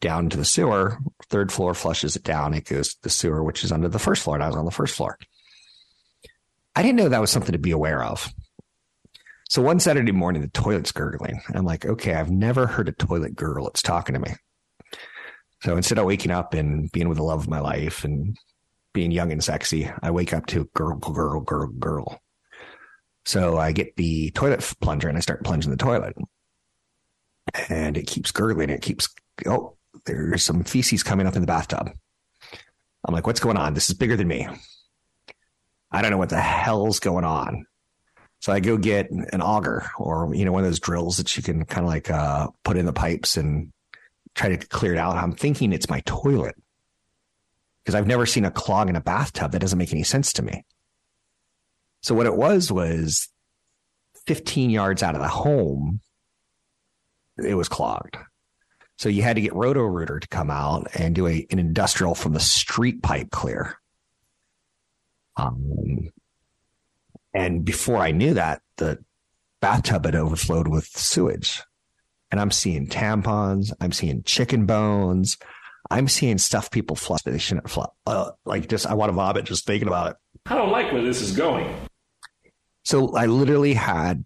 down 0.00 0.28
to 0.30 0.36
the 0.36 0.44
sewer. 0.44 0.98
Third 1.28 1.50
floor 1.50 1.74
flushes 1.74 2.16
it 2.16 2.24
down. 2.24 2.54
It 2.54 2.66
goes 2.66 2.94
to 2.94 3.02
the 3.02 3.10
sewer, 3.10 3.42
which 3.42 3.64
is 3.64 3.72
under 3.72 3.88
the 3.88 3.98
first 3.98 4.22
floor. 4.22 4.36
And 4.36 4.44
I 4.44 4.48
was 4.48 4.56
on 4.56 4.64
the 4.64 4.70
first 4.70 4.94
floor. 4.94 5.18
I 6.76 6.82
didn't 6.82 6.96
know 6.96 7.08
that 7.08 7.20
was 7.20 7.30
something 7.30 7.52
to 7.52 7.58
be 7.58 7.70
aware 7.70 8.02
of. 8.02 8.32
So 9.48 9.62
one 9.62 9.80
Saturday 9.80 10.12
morning, 10.12 10.42
the 10.42 10.48
toilet's 10.48 10.92
gurgling. 10.92 11.40
I'm 11.54 11.64
like, 11.64 11.86
okay, 11.86 12.14
I've 12.14 12.30
never 12.30 12.66
heard 12.66 12.88
a 12.88 12.92
toilet 12.92 13.34
gurgle. 13.34 13.68
It's 13.68 13.82
talking 13.82 14.12
to 14.12 14.20
me. 14.20 14.34
So 15.62 15.76
instead 15.76 15.98
of 15.98 16.04
waking 16.04 16.30
up 16.30 16.54
and 16.54 16.92
being 16.92 17.08
with 17.08 17.16
the 17.16 17.24
love 17.24 17.40
of 17.40 17.48
my 17.48 17.60
life 17.60 18.04
and 18.04 18.36
being 18.98 19.12
young 19.12 19.30
and 19.30 19.44
sexy, 19.44 19.88
I 20.02 20.10
wake 20.10 20.34
up 20.34 20.46
to 20.46 20.68
gurgle, 20.74 21.12
gurgle, 21.12 21.40
gurgle, 21.40 21.72
gurgle. 21.78 22.20
So 23.24 23.56
I 23.56 23.70
get 23.70 23.94
the 23.94 24.32
toilet 24.32 24.74
plunger 24.80 25.08
and 25.08 25.16
I 25.16 25.20
start 25.20 25.44
plunging 25.44 25.70
the 25.70 25.76
toilet. 25.76 26.16
And 27.68 27.96
it 27.96 28.08
keeps 28.08 28.32
gurgling. 28.32 28.70
It 28.70 28.82
keeps, 28.82 29.08
oh, 29.46 29.76
there's 30.04 30.42
some 30.42 30.64
feces 30.64 31.04
coming 31.04 31.28
up 31.28 31.36
in 31.36 31.42
the 31.42 31.46
bathtub. 31.46 31.92
I'm 33.04 33.14
like, 33.14 33.24
what's 33.24 33.38
going 33.38 33.56
on? 33.56 33.74
This 33.74 33.88
is 33.88 33.96
bigger 33.96 34.16
than 34.16 34.26
me. 34.26 34.48
I 35.92 36.02
don't 36.02 36.10
know 36.10 36.18
what 36.18 36.30
the 36.30 36.40
hell's 36.40 36.98
going 36.98 37.24
on. 37.24 37.66
So 38.40 38.52
I 38.52 38.58
go 38.58 38.76
get 38.78 39.12
an 39.12 39.40
auger 39.40 39.92
or, 39.96 40.34
you 40.34 40.44
know, 40.44 40.50
one 40.50 40.64
of 40.64 40.68
those 40.68 40.80
drills 40.80 41.18
that 41.18 41.36
you 41.36 41.42
can 41.44 41.64
kind 41.66 41.86
of 41.86 41.92
like 41.92 42.10
uh, 42.10 42.48
put 42.64 42.76
in 42.76 42.84
the 42.84 42.92
pipes 42.92 43.36
and 43.36 43.72
try 44.34 44.48
to 44.48 44.66
clear 44.66 44.94
it 44.94 44.98
out. 44.98 45.14
I'm 45.14 45.34
thinking 45.34 45.72
it's 45.72 45.88
my 45.88 46.00
toilet 46.00 46.56
because 47.82 47.94
I've 47.94 48.06
never 48.06 48.26
seen 48.26 48.44
a 48.44 48.50
clog 48.50 48.88
in 48.88 48.96
a 48.96 49.00
bathtub. 49.00 49.52
That 49.52 49.60
doesn't 49.60 49.78
make 49.78 49.92
any 49.92 50.02
sense 50.02 50.32
to 50.34 50.42
me. 50.42 50.64
So 52.02 52.14
what 52.14 52.26
it 52.26 52.36
was 52.36 52.70
was 52.70 53.28
15 54.26 54.70
yards 54.70 55.02
out 55.02 55.14
of 55.14 55.20
the 55.20 55.28
home, 55.28 56.00
it 57.36 57.54
was 57.54 57.68
clogged. 57.68 58.16
So 58.98 59.08
you 59.08 59.22
had 59.22 59.36
to 59.36 59.42
get 59.42 59.54
Roto 59.54 59.82
Rooter 59.82 60.18
to 60.18 60.28
come 60.28 60.50
out 60.50 60.88
and 60.94 61.14
do 61.14 61.26
a, 61.26 61.46
an 61.50 61.58
industrial 61.58 62.14
from 62.14 62.32
the 62.32 62.40
street 62.40 63.02
pipe 63.02 63.30
clear. 63.30 63.78
Um, 65.36 66.10
and 67.32 67.64
before 67.64 67.98
I 67.98 68.10
knew 68.10 68.34
that, 68.34 68.60
the 68.76 68.98
bathtub 69.60 70.04
had 70.04 70.16
overflowed 70.16 70.66
with 70.66 70.86
sewage. 70.86 71.62
And 72.30 72.40
I'm 72.40 72.50
seeing 72.50 72.88
tampons, 72.88 73.72
I'm 73.80 73.92
seeing 73.92 74.22
chicken 74.24 74.66
bones, 74.66 75.38
I'm 75.90 76.08
seeing 76.08 76.38
stuff 76.38 76.70
people 76.70 76.96
flush 76.96 77.22
that 77.22 77.30
they 77.30 77.38
shouldn't 77.38 77.70
flush. 77.70 77.88
Uh, 78.06 78.32
like 78.44 78.68
just, 78.68 78.86
I 78.86 78.94
want 78.94 79.10
to 79.10 79.14
vomit 79.14 79.44
just 79.44 79.66
thinking 79.66 79.88
about 79.88 80.10
it. 80.10 80.16
I 80.46 80.54
don't 80.54 80.70
like 80.70 80.92
where 80.92 81.02
this 81.02 81.20
is 81.20 81.36
going. 81.36 81.74
So 82.84 83.14
I 83.16 83.26
literally 83.26 83.74
had 83.74 84.24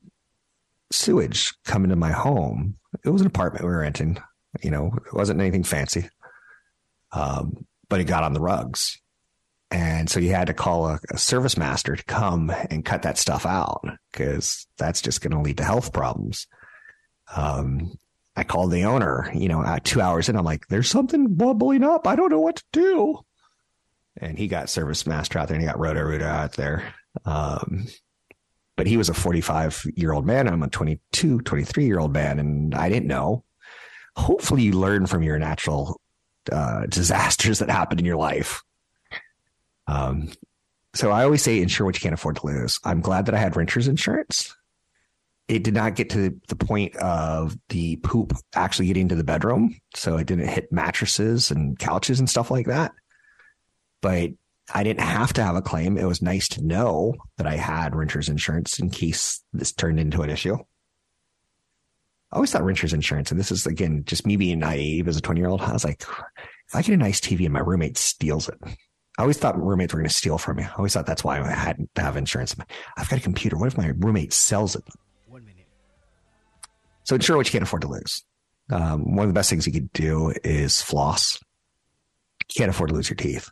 sewage 0.92 1.52
come 1.64 1.84
into 1.84 1.96
my 1.96 2.12
home. 2.12 2.76
It 3.04 3.10
was 3.10 3.20
an 3.20 3.26
apartment 3.26 3.64
we 3.64 3.70
were 3.70 3.80
renting. 3.80 4.18
You 4.62 4.70
know, 4.70 4.92
it 5.06 5.14
wasn't 5.14 5.40
anything 5.40 5.64
fancy, 5.64 6.08
um, 7.12 7.66
but 7.88 8.00
it 8.00 8.04
got 8.04 8.22
on 8.22 8.34
the 8.34 8.40
rugs. 8.40 9.00
And 9.70 10.10
so 10.10 10.20
you 10.20 10.30
had 10.30 10.48
to 10.48 10.54
call 10.54 10.86
a, 10.86 11.00
a 11.10 11.14
ServiceMaster 11.14 11.96
to 11.96 12.04
come 12.04 12.52
and 12.70 12.84
cut 12.84 13.02
that 13.02 13.16
stuff 13.16 13.46
out 13.46 13.82
because 14.12 14.66
that's 14.76 15.00
just 15.00 15.22
going 15.22 15.32
to 15.32 15.40
lead 15.40 15.56
to 15.56 15.64
health 15.64 15.94
problems. 15.94 16.46
Um, 17.34 17.94
I 18.34 18.44
called 18.44 18.70
the 18.70 18.84
owner, 18.84 19.30
you 19.34 19.48
know, 19.48 19.62
at 19.62 19.84
two 19.84 20.00
hours 20.00 20.28
in, 20.28 20.36
I'm 20.36 20.44
like, 20.44 20.66
there's 20.68 20.88
something 20.88 21.34
bubbling 21.34 21.84
up. 21.84 22.06
I 22.06 22.16
don't 22.16 22.30
know 22.30 22.40
what 22.40 22.56
to 22.56 22.64
do. 22.72 23.20
And 24.16 24.38
he 24.38 24.48
got 24.48 24.66
ServiceMaster 24.66 25.36
out 25.36 25.48
there 25.48 25.54
and 25.54 25.62
he 25.62 25.68
got 25.68 25.78
Roto 25.78 26.02
Rooter 26.02 26.26
out 26.26 26.52
there. 26.52 26.94
Um, 27.24 27.86
but 28.76 28.86
he 28.86 28.96
was 28.96 29.08
a 29.08 29.14
45 29.14 29.86
year 29.96 30.12
old 30.12 30.26
man. 30.26 30.48
I'm 30.48 30.62
a 30.62 30.68
22, 30.68 31.40
23 31.40 31.84
year 31.84 31.98
old 31.98 32.12
man. 32.12 32.38
And 32.38 32.74
I 32.74 32.88
didn't 32.88 33.06
know. 33.06 33.44
Hopefully 34.16 34.62
you 34.62 34.72
learn 34.72 35.06
from 35.06 35.22
your 35.22 35.38
natural 35.38 36.00
uh, 36.50 36.86
disasters 36.86 37.58
that 37.58 37.70
happen 37.70 37.98
in 37.98 38.04
your 38.04 38.16
life. 38.16 38.62
Um, 39.86 40.30
so 40.94 41.10
I 41.10 41.24
always 41.24 41.42
say 41.42 41.60
insure 41.60 41.86
what 41.86 41.96
you 41.96 42.00
can't 42.00 42.14
afford 42.14 42.36
to 42.36 42.46
lose. 42.46 42.78
I'm 42.84 43.00
glad 43.00 43.26
that 43.26 43.34
I 43.34 43.38
had 43.38 43.56
renter's 43.56 43.88
insurance. 43.88 44.54
It 45.48 45.64
did 45.64 45.74
not 45.74 45.96
get 45.96 46.10
to 46.10 46.38
the 46.48 46.56
point 46.56 46.96
of 46.96 47.56
the 47.68 47.96
poop 47.96 48.32
actually 48.54 48.86
getting 48.86 49.08
to 49.08 49.16
the 49.16 49.24
bedroom. 49.24 49.76
So 49.94 50.16
it 50.16 50.26
didn't 50.26 50.48
hit 50.48 50.72
mattresses 50.72 51.50
and 51.50 51.78
couches 51.78 52.20
and 52.20 52.30
stuff 52.30 52.50
like 52.50 52.66
that. 52.66 52.92
But 54.00 54.30
I 54.72 54.82
didn't 54.84 55.00
have 55.00 55.32
to 55.34 55.42
have 55.42 55.56
a 55.56 55.62
claim. 55.62 55.98
It 55.98 56.06
was 56.06 56.22
nice 56.22 56.48
to 56.50 56.64
know 56.64 57.14
that 57.36 57.46
I 57.46 57.56
had 57.56 57.94
renter's 57.94 58.28
insurance 58.28 58.78
in 58.78 58.90
case 58.90 59.42
this 59.52 59.72
turned 59.72 60.00
into 60.00 60.22
an 60.22 60.30
issue. 60.30 60.56
I 62.30 62.36
always 62.36 62.50
thought 62.50 62.64
renter's 62.64 62.94
insurance, 62.94 63.30
and 63.30 63.38
this 63.38 63.52
is 63.52 63.66
again 63.66 64.04
just 64.06 64.26
me 64.26 64.36
being 64.36 64.60
naive 64.60 65.06
as 65.06 65.18
a 65.18 65.20
20 65.20 65.38
year 65.38 65.50
old. 65.50 65.60
I 65.60 65.72
was 65.72 65.84
like, 65.84 66.00
if 66.00 66.74
I 66.74 66.80
get 66.80 66.94
a 66.94 66.96
nice 66.96 67.20
TV 67.20 67.44
and 67.44 67.52
my 67.52 67.60
roommate 67.60 67.98
steals 67.98 68.48
it, 68.48 68.54
I 69.18 69.22
always 69.22 69.36
thought 69.36 69.62
roommates 69.62 69.92
were 69.92 70.00
going 70.00 70.08
to 70.08 70.14
steal 70.14 70.38
from 70.38 70.56
me. 70.56 70.62
I 70.62 70.72
always 70.78 70.94
thought 70.94 71.04
that's 71.04 71.22
why 71.22 71.38
I 71.38 71.50
had 71.50 71.76
to 71.96 72.02
have 72.02 72.16
insurance. 72.16 72.56
I've 72.96 73.10
got 73.10 73.18
a 73.18 73.22
computer. 73.22 73.58
What 73.58 73.66
if 73.66 73.76
my 73.76 73.92
roommate 73.98 74.32
sells 74.32 74.74
it? 74.74 74.84
So 77.12 77.16
insure 77.16 77.36
what 77.36 77.46
you 77.46 77.52
can't 77.52 77.62
afford 77.62 77.82
to 77.82 77.88
lose. 77.88 78.24
Um, 78.70 79.16
one 79.16 79.24
of 79.24 79.28
the 79.28 79.38
best 79.38 79.50
things 79.50 79.66
you 79.66 79.72
could 79.74 79.92
do 79.92 80.32
is 80.42 80.80
floss. 80.80 81.38
You 82.48 82.54
can't 82.56 82.70
afford 82.70 82.88
to 82.88 82.94
lose 82.94 83.10
your 83.10 83.18
teeth. 83.18 83.50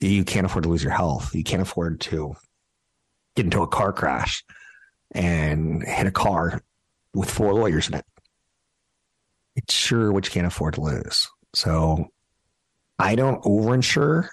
You 0.00 0.24
can't 0.24 0.44
afford 0.44 0.64
to 0.64 0.68
lose 0.68 0.82
your 0.82 0.90
health. 0.90 1.32
You 1.32 1.44
can't 1.44 1.62
afford 1.62 2.00
to 2.00 2.34
get 3.36 3.44
into 3.44 3.62
a 3.62 3.68
car 3.68 3.92
crash 3.92 4.42
and 5.12 5.80
hit 5.86 6.08
a 6.08 6.10
car 6.10 6.60
with 7.14 7.30
four 7.30 7.54
lawyers 7.54 7.86
in 7.86 7.94
it. 7.94 8.04
It's 9.54 9.72
sure 9.72 10.10
what 10.10 10.26
you 10.26 10.32
can't 10.32 10.48
afford 10.48 10.74
to 10.74 10.80
lose. 10.80 11.28
So 11.54 12.08
I 12.98 13.14
don't 13.14 13.44
overinsure 13.44 14.26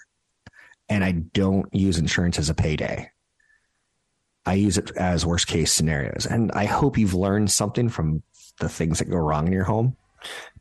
and 0.90 1.04
I 1.04 1.12
don't 1.12 1.72
use 1.72 2.00
insurance 2.00 2.40
as 2.40 2.50
a 2.50 2.56
payday. 2.56 3.12
I 4.46 4.56
use 4.56 4.78
it 4.78 4.92
as 4.98 5.26
worst 5.26 5.48
case 5.48 5.72
scenarios. 5.72 6.26
And 6.26 6.52
I 6.52 6.66
hope 6.66 6.98
you've 6.98 7.14
learned 7.14 7.52
something 7.52 7.90
from 7.90 8.24
the 8.60 8.70
things 8.70 9.00
that 9.00 9.10
go 9.10 9.18
wrong 9.18 9.48
in 9.48 9.54
your 9.54 9.64
home. 9.64 9.96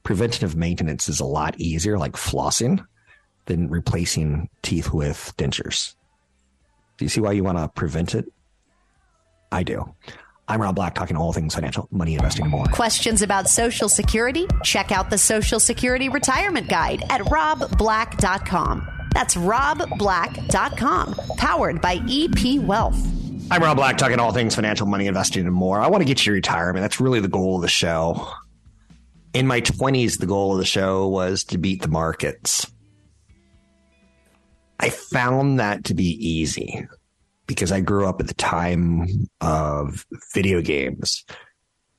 Preventative 0.02 0.56
maintenance 0.56 1.08
is 1.08 1.20
a 1.20 1.24
lot 1.24 1.58
easier, 1.58 1.98
like 1.98 2.12
flossing, 2.12 2.84
than 3.46 3.68
replacing 3.68 4.48
teeth 4.62 4.92
with 4.92 5.32
dentures. 5.36 5.94
Do 6.96 7.04
you 7.04 7.08
see 7.08 7.20
why 7.20 7.32
you 7.32 7.44
want 7.44 7.58
to 7.58 7.68
prevent 7.68 8.14
it? 8.14 8.26
I 9.50 9.62
do. 9.62 9.94
I'm 10.48 10.60
Rob 10.60 10.74
Black, 10.74 10.94
talking 10.94 11.16
all 11.16 11.32
things 11.32 11.54
financial, 11.54 11.88
money, 11.90 12.14
investing, 12.14 12.42
and 12.42 12.50
more. 12.50 12.66
Questions 12.66 13.22
about 13.22 13.48
Social 13.48 13.88
Security? 13.88 14.46
Check 14.64 14.90
out 14.90 15.08
the 15.08 15.18
Social 15.18 15.60
Security 15.60 16.08
Retirement 16.08 16.68
Guide 16.68 17.04
at 17.10 17.20
robblack.com. 17.22 18.88
That's 19.14 19.34
robblack.com, 19.36 21.14
powered 21.36 21.80
by 21.80 22.00
EP 22.08 22.60
Wealth. 22.60 23.21
I'm 23.52 23.62
Rob 23.62 23.76
Black, 23.76 23.98
talking 23.98 24.18
all 24.18 24.32
things 24.32 24.54
financial, 24.54 24.86
money, 24.86 25.06
investing, 25.06 25.44
and 25.44 25.54
more. 25.54 25.78
I 25.78 25.86
want 25.88 26.00
to 26.00 26.06
get 26.06 26.24
you 26.24 26.32
retirement. 26.32 26.82
That's 26.82 26.98
really 27.00 27.20
the 27.20 27.28
goal 27.28 27.56
of 27.56 27.60
the 27.60 27.68
show. 27.68 28.32
In 29.34 29.46
my 29.46 29.60
20s, 29.60 30.18
the 30.18 30.24
goal 30.24 30.52
of 30.52 30.58
the 30.58 30.64
show 30.64 31.06
was 31.06 31.44
to 31.44 31.58
beat 31.58 31.82
the 31.82 31.88
markets. 31.88 32.66
I 34.80 34.88
found 34.88 35.60
that 35.60 35.84
to 35.84 35.94
be 35.94 36.16
easy 36.26 36.88
because 37.46 37.72
I 37.72 37.80
grew 37.80 38.06
up 38.06 38.20
at 38.20 38.26
the 38.26 38.32
time 38.32 39.28
of 39.42 40.06
video 40.32 40.62
games. 40.62 41.22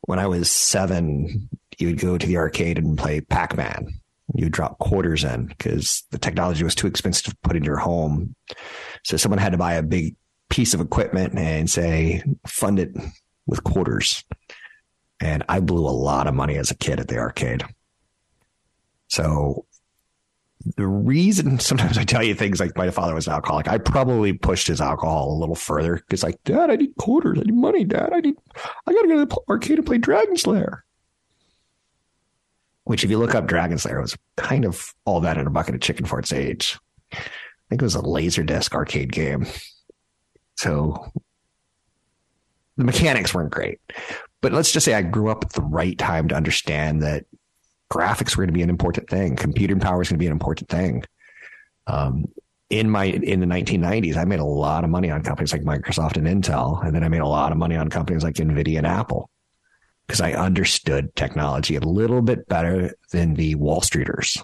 When 0.08 0.18
I 0.18 0.26
was 0.26 0.50
seven, 0.50 1.50
you 1.78 1.86
would 1.86 2.00
go 2.00 2.18
to 2.18 2.26
the 2.26 2.38
arcade 2.38 2.80
and 2.80 2.98
play 2.98 3.22
Pac 3.22 3.56
Man. 3.56 3.89
You 4.34 4.48
would 4.48 4.54
drop 4.54 4.80
quarters 4.80 5.24
in 5.24 5.46
because 5.46 6.02
the 6.10 6.18
technology 6.18 6.63
was 6.63 6.74
too 6.74 6.88
expensive 6.88 7.26
to 7.26 7.38
put 7.44 7.56
in 7.56 7.63
your 7.63 7.78
home. 7.78 8.34
So 9.04 9.18
someone 9.18 9.38
had 9.38 9.52
to 9.52 9.60
buy 9.60 9.76
a 9.76 9.84
big 9.84 10.16
piece 10.54 10.76
of 10.76 10.82
equipment 10.82 11.34
and 11.36 11.68
say, 11.68 12.22
fund 12.46 12.78
it 12.78 12.96
with 13.48 13.63
quarters. 13.63 14.24
And 15.20 15.44
I 15.50 15.60
blew 15.60 15.84
a 15.84 15.89
lot 15.89 16.28
of 16.28 16.36
money 16.36 16.58
as 16.58 16.70
a 16.70 16.76
kid 16.76 17.00
at 17.00 17.08
the 17.08 17.18
arcade. 17.18 17.63
So 19.08 19.66
the 20.78 20.86
reason 20.86 21.58
sometimes 21.70 21.98
I 21.98 22.04
tell 22.04 22.22
you 22.22 22.36
things 22.36 22.60
like 22.60 22.78
my 22.78 22.92
father 22.92 23.16
was 23.16 23.26
an 23.26 23.34
alcoholic, 23.34 23.68
I 23.68 23.80
probably 23.80 24.34
pushed 24.34 24.68
his 24.68 24.80
alcohol 24.80 25.34
a 25.34 25.39
little 25.39 25.56
further 25.56 25.96
because, 25.96 26.22
like, 26.22 26.38
Dad, 26.44 26.70
I 26.70 26.76
need 26.76 26.96
quarters. 27.00 27.39
I 27.39 27.46
need 27.46 27.56
money, 27.56 27.84
Dad. 27.84 28.12
I 28.13 28.20
need, 28.20 28.36
I 28.86 28.94
got 28.94 29.02
to 29.02 29.08
go 29.08 29.18
to 29.18 29.26
the 29.26 29.38
arcade 29.50 29.80
and 29.80 29.88
play 29.88 29.98
Dragon's 29.98 30.46
Lair. 30.46 30.86
which 32.84 33.04
if 33.04 33.10
you 33.10 33.18
look 33.18 33.34
up 33.34 33.48
Dragon's 33.48 33.86
Lair 33.86 34.02
was 34.02 34.16
kind 34.38 34.66
of 34.66 34.94
all 35.06 35.20
that 35.22 35.39
in 35.39 35.48
a 35.48 35.50
bucket 35.50 35.74
of 35.74 35.82
chicken 35.82 36.06
for 36.06 36.20
its 36.20 36.32
age. 36.32 36.78
I 37.12 37.18
think 37.70 37.82
it 37.82 37.86
was 37.86 37.96
a 37.96 38.02
laser 38.02 38.44
Laserdisc 38.44 38.76
arcade 38.76 39.12
game. 39.12 39.48
So 40.63 41.12
the 42.78 42.86
mechanics 42.86 43.34
weren't 43.34 43.52
great. 43.52 43.80
But 44.39 44.54
let's 44.54 44.71
just 44.71 44.86
say 44.86 44.93
I 44.93 45.02
grew 45.02 45.30
up 45.30 45.43
at 45.43 45.52
the 45.52 45.62
right 45.62 45.97
time 45.97 46.30
to 46.30 46.36
understand 46.36 47.02
that 47.02 47.26
graphics 47.91 48.38
were 48.38 48.43
going 48.43 48.54
to 48.54 48.58
be 48.58 48.62
an 48.62 48.69
important 48.69 49.10
thing. 49.10 49.36
Computing 49.36 49.82
power 49.82 50.02
is 50.02 50.08
going 50.08 50.17
to 50.17 50.23
be 50.23 50.28
an 50.28 50.32
important 50.32 50.69
thing. 50.69 51.04
Um, 51.86 52.26
in 52.69 52.89
my 52.89 53.06
in 53.06 53.41
the 53.41 53.45
1990s, 53.45 54.15
I 54.15 54.23
made 54.23 54.39
a 54.39 54.45
lot 54.45 54.86
of 54.86 54.89
money 54.89 55.12
on 55.12 55.21
companies 55.21 55.52
like 55.52 55.63
Microsoft 55.63 56.15
and 56.15 56.26
Intel, 56.26 56.84
and 56.84 56.95
then 56.95 57.04
I 57.04 57.10
made 57.10 57.21
a 57.21 57.28
lot 57.28 57.52
of 57.52 57.58
money 57.58 57.76
on 57.76 57.89
companies 57.89 58.23
like 58.23 58.36
Nvidia 58.36 58.78
and 58.78 58.88
Apple 58.88 59.30
because 60.08 60.21
I 60.21 60.32
understood 60.32 61.13
technology 61.15 61.76
a 61.76 61.82
little 61.82 62.21
bit 62.21 62.47
better 62.47 62.95
than 63.12 63.34
the 63.34 63.56
Wall 63.56 63.82
Streeters. 63.82 64.41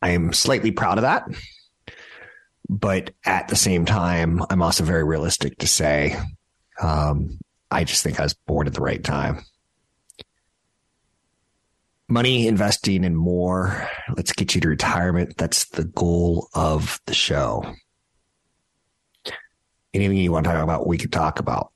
I 0.00 0.10
am 0.10 0.32
slightly 0.32 0.70
proud 0.70 0.98
of 0.98 1.02
that. 1.02 1.28
But 2.68 3.12
at 3.24 3.48
the 3.48 3.56
same 3.56 3.86
time, 3.86 4.42
I'm 4.50 4.62
also 4.62 4.84
very 4.84 5.04
realistic 5.04 5.58
to 5.58 5.66
say 5.66 6.18
um, 6.80 7.38
I 7.70 7.84
just 7.84 8.02
think 8.02 8.20
I 8.20 8.24
was 8.24 8.34
born 8.34 8.66
at 8.66 8.74
the 8.74 8.80
right 8.80 9.02
time. 9.02 9.44
Money 12.08 12.46
investing 12.46 13.04
in 13.04 13.14
more. 13.14 13.88
Let's 14.16 14.32
get 14.32 14.54
you 14.54 14.60
to 14.62 14.68
retirement. 14.68 15.36
That's 15.36 15.66
the 15.66 15.84
goal 15.84 16.48
of 16.54 17.00
the 17.06 17.14
show. 17.14 17.74
Anything 19.92 20.16
you 20.18 20.32
want 20.32 20.44
to 20.44 20.52
talk 20.52 20.62
about, 20.62 20.86
we 20.86 20.96
could 20.96 21.12
talk 21.12 21.38
about. 21.38 21.72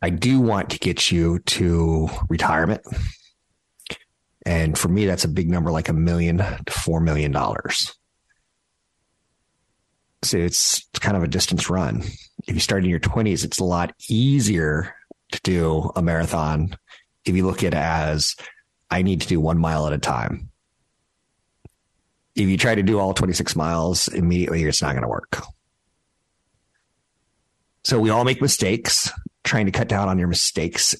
I 0.00 0.10
do 0.10 0.40
want 0.40 0.70
to 0.70 0.78
get 0.78 1.10
you 1.10 1.40
to 1.40 2.08
retirement. 2.28 2.82
And 4.46 4.78
for 4.78 4.88
me, 4.88 5.06
that's 5.06 5.24
a 5.24 5.28
big 5.28 5.48
number, 5.48 5.72
like 5.72 5.88
a 5.88 5.94
million 5.94 6.38
to 6.38 6.72
four 6.72 7.00
million 7.00 7.32
dollars. 7.32 7.94
So 10.24 10.38
it's 10.38 10.88
kind 11.00 11.16
of 11.16 11.22
a 11.22 11.28
distance 11.28 11.68
run. 11.68 12.02
If 12.46 12.54
you 12.54 12.60
start 12.60 12.82
in 12.84 12.90
your 12.90 13.00
20s, 13.00 13.44
it's 13.44 13.58
a 13.58 13.64
lot 13.64 13.94
easier 14.08 14.94
to 15.32 15.40
do 15.42 15.90
a 15.94 16.02
marathon 16.02 16.76
if 17.24 17.36
you 17.36 17.46
look 17.46 17.62
at 17.62 17.74
it 17.74 17.78
as 17.78 18.36
I 18.90 19.02
need 19.02 19.20
to 19.22 19.28
do 19.28 19.40
one 19.40 19.58
mile 19.58 19.86
at 19.86 19.92
a 19.92 19.98
time. 19.98 20.50
If 22.34 22.48
you 22.48 22.56
try 22.56 22.74
to 22.74 22.82
do 22.82 22.98
all 22.98 23.14
26 23.14 23.54
miles 23.54 24.08
immediately, 24.08 24.64
it's 24.64 24.82
not 24.82 24.92
going 24.92 25.02
to 25.02 25.08
work. 25.08 25.42
So 27.84 28.00
we 28.00 28.10
all 28.10 28.24
make 28.24 28.40
mistakes. 28.40 29.10
Trying 29.44 29.66
to 29.66 29.72
cut 29.72 29.88
down 29.88 30.08
on 30.08 30.18
your 30.18 30.28
mistakes 30.28 30.96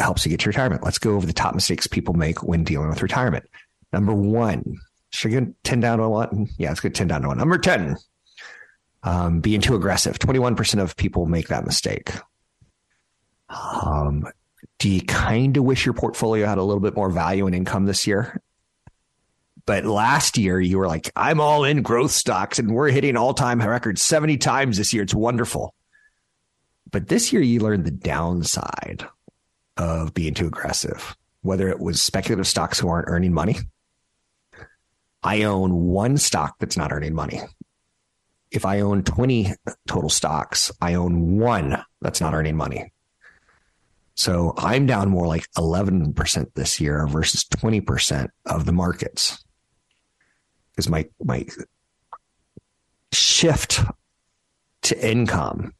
helps 0.00 0.26
you 0.26 0.30
get 0.30 0.40
to 0.40 0.48
retirement. 0.48 0.82
Let's 0.82 0.98
go 0.98 1.14
over 1.14 1.24
the 1.24 1.32
top 1.32 1.54
mistakes 1.54 1.86
people 1.86 2.14
make 2.14 2.42
when 2.42 2.64
dealing 2.64 2.88
with 2.88 3.00
retirement. 3.00 3.44
Number 3.92 4.12
one, 4.12 4.78
should 5.12 5.30
get 5.30 5.64
10 5.64 5.80
down 5.80 5.98
to 5.98 6.08
one? 6.08 6.48
Yeah, 6.58 6.68
let's 6.70 6.80
get 6.80 6.94
10 6.94 7.08
down 7.08 7.22
to 7.22 7.28
one. 7.28 7.38
Number 7.38 7.58
10, 7.58 7.96
um, 9.02 9.40
being 9.40 9.60
too 9.60 9.74
aggressive. 9.74 10.18
21% 10.18 10.80
of 10.80 10.96
people 10.96 11.26
make 11.26 11.48
that 11.48 11.66
mistake. 11.66 12.10
Um, 13.48 14.26
do 14.78 14.88
you 14.88 15.02
kind 15.02 15.56
of 15.56 15.64
wish 15.64 15.84
your 15.84 15.92
portfolio 15.92 16.46
had 16.46 16.58
a 16.58 16.62
little 16.62 16.80
bit 16.80 16.96
more 16.96 17.10
value 17.10 17.46
and 17.46 17.54
income 17.54 17.84
this 17.84 18.06
year? 18.06 18.40
But 19.66 19.84
last 19.84 20.38
year 20.38 20.60
you 20.60 20.78
were 20.78 20.88
like, 20.88 21.10
I'm 21.14 21.40
all 21.40 21.64
in 21.64 21.82
growth 21.82 22.10
stocks 22.10 22.58
and 22.58 22.74
we're 22.74 22.90
hitting 22.90 23.16
all 23.16 23.34
time 23.34 23.60
records 23.60 24.02
70 24.02 24.38
times 24.38 24.78
this 24.78 24.92
year. 24.92 25.02
It's 25.02 25.14
wonderful. 25.14 25.74
But 26.90 27.08
this 27.08 27.32
year 27.32 27.42
you 27.42 27.60
learned 27.60 27.84
the 27.84 27.90
downside 27.90 29.06
of 29.76 30.14
being 30.14 30.34
too 30.34 30.46
aggressive, 30.46 31.16
whether 31.42 31.68
it 31.68 31.80
was 31.80 32.02
speculative 32.02 32.46
stocks 32.46 32.78
who 32.78 32.88
aren't 32.88 33.08
earning 33.08 33.32
money. 33.32 33.58
I 35.22 35.42
own 35.44 35.72
one 35.86 36.16
stock 36.16 36.56
that's 36.58 36.76
not 36.76 36.92
earning 36.92 37.14
money. 37.14 37.40
If 38.50 38.64
I 38.64 38.80
own 38.80 39.02
20 39.02 39.52
total 39.86 40.10
stocks, 40.10 40.70
I 40.80 40.94
own 40.94 41.38
one 41.38 41.82
that's 42.00 42.20
not 42.20 42.34
earning 42.34 42.56
money. 42.56 42.92
So 44.14 44.52
I'm 44.58 44.86
down 44.86 45.08
more 45.08 45.26
like 45.26 45.50
11% 45.56 46.54
this 46.54 46.80
year 46.80 47.06
versus 47.06 47.44
20% 47.44 48.28
of 48.46 48.66
the 48.66 48.72
markets 48.72 49.42
because 50.70 50.88
my 50.88 51.08
my 51.22 51.46
shift 53.12 53.80
to 54.82 55.10
income. 55.10 55.72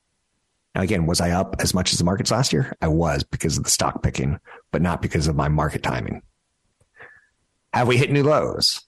Now 0.75 0.83
again, 0.83 1.07
was 1.07 1.21
I 1.21 1.31
up 1.31 1.57
as 1.59 1.75
much 1.75 1.93
as 1.93 1.99
the 1.99 2.05
markets 2.05 2.31
last 2.31 2.53
year? 2.53 2.77
I 2.81 2.89
was 2.89 3.25
because 3.25 3.59
of 3.59 3.65
the 3.65 3.71
stock 3.71 4.03
picking, 4.03 4.39
but 4.71 4.83
not 4.83 5.03
because 5.03 5.27
of 5.27 5.37
my 5.37 5.49
market 5.49 5.83
timing. 5.83 6.23
Have 7.75 7.89
we 7.89 7.97
hit 7.97 8.11
new 8.11 8.23
lows? 8.23 8.81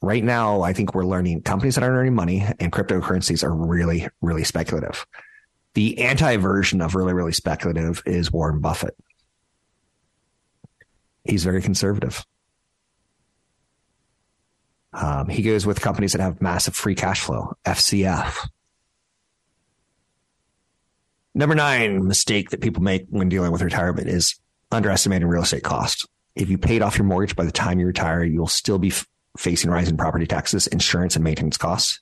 Right 0.00 0.22
now, 0.22 0.62
I 0.62 0.72
think 0.72 0.94
we're 0.94 1.04
learning 1.04 1.42
companies 1.42 1.74
that 1.74 1.82
aren't 1.82 1.96
earning 1.96 2.14
money 2.14 2.46
and 2.60 2.70
cryptocurrencies 2.70 3.42
are 3.42 3.52
really, 3.52 4.08
really 4.20 4.44
speculative. 4.44 5.04
The 5.74 5.98
anti 5.98 6.36
version 6.36 6.80
of 6.80 6.94
really, 6.94 7.12
really 7.12 7.32
speculative 7.32 8.02
is 8.06 8.32
Warren 8.32 8.60
Buffett. 8.60 8.96
He's 11.24 11.44
very 11.44 11.60
conservative. 11.60 12.24
Um, 14.92 15.28
he 15.28 15.42
goes 15.42 15.66
with 15.66 15.80
companies 15.80 16.12
that 16.12 16.20
have 16.20 16.40
massive 16.40 16.74
free 16.74 16.94
cash 16.94 17.20
flow, 17.20 17.54
FCF. 17.64 18.48
Number 21.34 21.54
nine 21.54 22.06
mistake 22.06 22.50
that 22.50 22.60
people 22.60 22.82
make 22.82 23.06
when 23.10 23.28
dealing 23.28 23.52
with 23.52 23.62
retirement 23.62 24.08
is 24.08 24.40
underestimating 24.72 25.28
real 25.28 25.42
estate 25.42 25.62
costs. 25.62 26.06
If 26.34 26.48
you 26.48 26.58
paid 26.58 26.82
off 26.82 26.98
your 26.98 27.04
mortgage 27.04 27.36
by 27.36 27.44
the 27.44 27.52
time 27.52 27.78
you 27.78 27.86
retire, 27.86 28.24
you'll 28.24 28.46
still 28.46 28.78
be 28.78 28.92
facing 29.36 29.70
rising 29.70 29.96
property 29.96 30.26
taxes, 30.26 30.66
insurance, 30.66 31.14
and 31.16 31.24
maintenance 31.24 31.56
costs. 31.56 32.00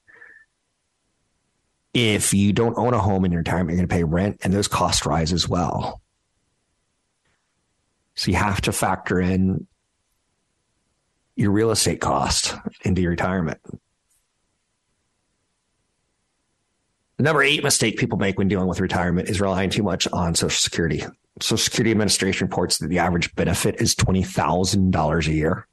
If 1.92 2.34
you 2.34 2.52
don't 2.52 2.76
own 2.76 2.94
a 2.94 2.98
home 2.98 3.24
in 3.24 3.32
your 3.32 3.40
retirement, 3.40 3.70
you're 3.70 3.86
going 3.86 3.88
to 3.88 3.94
pay 3.94 4.04
rent, 4.04 4.40
and 4.42 4.52
those 4.52 4.68
costs 4.68 5.06
rise 5.06 5.32
as 5.32 5.48
well. 5.48 6.00
So 8.14 8.30
you 8.30 8.36
have 8.36 8.60
to 8.62 8.72
factor 8.72 9.20
in 9.20 9.66
your 11.36 11.50
real 11.50 11.70
estate 11.70 12.00
cost 12.00 12.54
into 12.82 13.02
your 13.02 13.10
retirement. 13.10 13.60
Number 17.18 17.42
eight 17.42 17.62
mistake 17.62 17.98
people 17.98 18.18
make 18.18 18.38
when 18.38 18.48
dealing 18.48 18.68
with 18.68 18.80
retirement 18.80 19.30
is 19.30 19.40
relying 19.40 19.70
too 19.70 19.82
much 19.82 20.06
on 20.12 20.34
Social 20.34 20.58
Security. 20.58 21.02
Social 21.40 21.56
Security 21.56 21.90
Administration 21.90 22.46
reports 22.46 22.78
that 22.78 22.88
the 22.88 22.98
average 22.98 23.34
benefit 23.34 23.80
is 23.80 23.94
$20,000 23.94 25.26
a 25.26 25.32
year. 25.32 25.66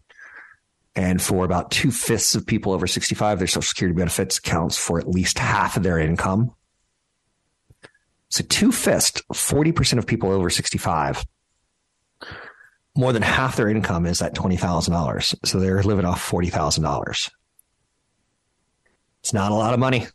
And 0.95 1.21
for 1.21 1.43
about 1.43 1.71
two 1.71 1.91
fifths 1.91 2.36
of 2.36 2.45
people 2.45 2.71
over 2.71 2.86
65, 2.86 3.39
their 3.39 3.47
Social 3.47 3.63
Security 3.63 3.97
benefits 3.97 4.39
counts 4.39 4.77
for 4.77 4.99
at 4.99 5.10
least 5.10 5.39
half 5.39 5.75
of 5.75 5.84
their 5.84 5.97
income. 5.97 6.53
So 8.29 8.43
two 8.47 8.71
fifths, 8.71 9.12
40% 9.34 9.97
of 9.97 10.08
people 10.08 10.32
over 10.32 10.49
65 10.49 11.23
more 12.95 13.13
than 13.13 13.21
half 13.21 13.56
their 13.56 13.69
income 13.69 14.06
is 14.06 14.21
at 14.21 14.36
$20,000. 14.36 15.36
So 15.45 15.60
they're 15.60 15.84
living 15.84 16.06
off 16.06 16.29
$40,000. 16.29 17.32
It's 19.21 19.34
not 19.34 19.51
a 19.51 19.56
lot 19.56 19.73
of 19.73 19.79
money 19.79 20.08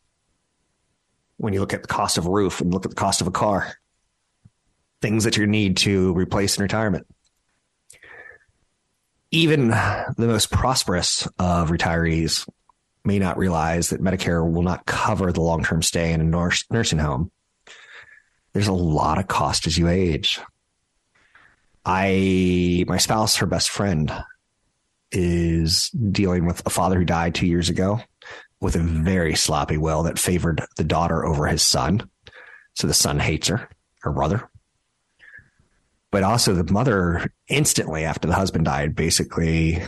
when 1.39 1.53
you 1.53 1.61
look 1.61 1.73
at 1.73 1.83
the 1.83 1.89
cost 1.89 2.19
of 2.19 2.27
a 2.27 2.31
roof 2.31 2.61
and 2.61 2.73
look 2.73 2.85
at 2.85 2.91
the 2.91 2.97
cost 2.97 3.21
of 3.21 3.27
a 3.27 3.33
car, 3.33 3.75
things 5.01 5.25
that 5.25 5.37
you 5.37 5.47
need 5.47 5.79
to 5.79 6.13
replace 6.15 6.57
in 6.57 6.63
retirement. 6.63 7.07
Even 9.31 9.69
the 9.69 10.15
most 10.19 10.51
prosperous 10.51 11.27
of 11.39 11.71
retirees 11.71 12.49
may 13.05 13.19
not 13.19 13.39
realize 13.39 13.91
that 13.91 14.01
Medicare 14.01 14.49
will 14.49 14.63
not 14.63 14.87
cover 14.87 15.33
the 15.33 15.41
long 15.41 15.65
term 15.65 15.83
stay 15.83 16.13
in 16.13 16.21
a 16.21 16.59
nursing 16.71 16.99
home. 16.99 17.31
There's 18.53 18.69
a 18.69 18.73
lot 18.73 19.19
of 19.19 19.29
cost 19.29 19.67
as 19.67 19.77
you 19.77 19.89
age. 19.89 20.41
I, 21.85 22.85
my 22.87 22.99
spouse, 22.99 23.37
her 23.37 23.47
best 23.47 23.71
friend, 23.71 24.13
is 25.13 25.91
dealing 25.91 26.47
with 26.47 26.67
a 26.67 26.71
father 26.71 26.99
who 26.99 27.05
died 27.05 27.35
two 27.35 27.47
years 27.47 27.69
ago 27.69 28.01
with 28.61 28.77
a 28.77 28.81
very 28.81 29.35
sloppy 29.35 29.77
will 29.77 30.03
that 30.03 30.19
favored 30.19 30.63
the 30.77 30.85
daughter 30.85 31.25
over 31.25 31.47
his 31.47 31.63
son. 31.63 32.09
So 32.75 32.87
the 32.87 32.95
son 32.95 33.19
hates 33.19 33.49
her, 33.49 33.69
her 34.01 34.13
brother. 34.13 34.51
But 36.11 36.23
also 36.23 36.55
the 36.55 36.73
mother 36.73 37.31
instantly 37.49 38.05
after 38.05 38.27
the 38.27 38.35
husband 38.35 38.65
died 38.65 38.97
basically 38.97 39.83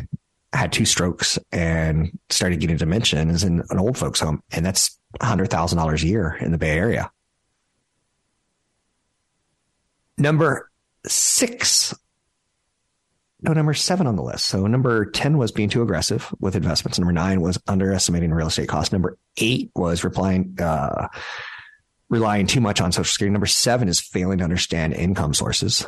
had 0.53 0.73
two 0.73 0.85
strokes 0.85 1.39
and 1.53 2.19
started 2.29 2.61
getting 2.61 2.77
dementia 2.77 3.21
and 3.21 3.31
is 3.31 3.45
in 3.45 3.63
an 3.71 3.79
old 3.79 3.97
folks 3.97 4.21
home. 4.21 4.43
And 4.51 4.67
that's 4.67 4.99
$100,000 5.21 6.03
a 6.03 6.07
year 6.07 6.37
in 6.41 6.53
the 6.53 6.59
Bay 6.59 6.77
Area. 6.77 7.11
Number 10.19 10.71
six. 11.07 11.95
No, 13.43 13.55
number 13.55 13.73
seven 13.73 14.07
on 14.07 14.17
the 14.17 14.23
list. 14.23 14.47
So 14.47 14.67
number 14.67 15.07
10 15.07 15.39
was 15.39 15.51
being 15.51 15.71
too 15.71 15.81
aggressive 15.81 16.33
with 16.41 16.57
investments. 16.57 16.99
Number 16.99 17.13
nine 17.13 17.41
was 17.41 17.59
underestimating 17.67 18.33
real 18.33 18.49
estate 18.49 18.69
costs. 18.69 18.93
Number 18.93 19.17
eight 19.39 19.71
was 19.75 20.05
replying, 20.05 20.59
uh, 20.61 21.09
relying 22.11 22.47
too 22.47 22.61
much 22.61 22.83
on 22.83 22.93
social 22.93 23.11
security. 23.11 23.33
Number 23.33 23.47
seven 23.47 23.89
is 23.89 23.99
failing 23.99 24.39
to 24.39 24.45
understand 24.45 24.93
income 24.93 25.33
sources. 25.33 25.87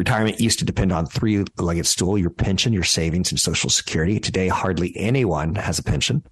Retirement 0.00 0.40
used 0.40 0.58
to 0.60 0.64
depend 0.64 0.92
on 0.92 1.04
three 1.04 1.44
legged 1.58 1.84
stool 1.84 2.16
your 2.16 2.30
pension, 2.30 2.72
your 2.72 2.84
savings, 2.84 3.30
and 3.30 3.38
Social 3.38 3.68
Security. 3.68 4.18
Today, 4.18 4.48
hardly 4.48 4.96
anyone 4.96 5.56
has 5.56 5.78
a 5.78 5.82
pension. 5.82 6.24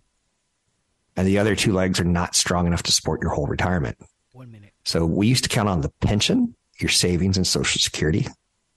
And 1.18 1.28
the 1.28 1.38
other 1.38 1.54
two 1.54 1.74
legs 1.74 2.00
are 2.00 2.04
not 2.04 2.34
strong 2.34 2.66
enough 2.66 2.82
to 2.84 2.92
support 2.92 3.20
your 3.20 3.30
whole 3.30 3.46
retirement. 3.46 3.98
One 4.32 4.50
minute. 4.50 4.72
So 4.86 5.04
we 5.04 5.26
used 5.26 5.44
to 5.44 5.50
count 5.50 5.68
on 5.68 5.82
the 5.82 5.90
pension, 6.00 6.56
your 6.80 6.88
savings, 6.88 7.36
and 7.36 7.46
Social 7.46 7.78
Security. 7.78 8.26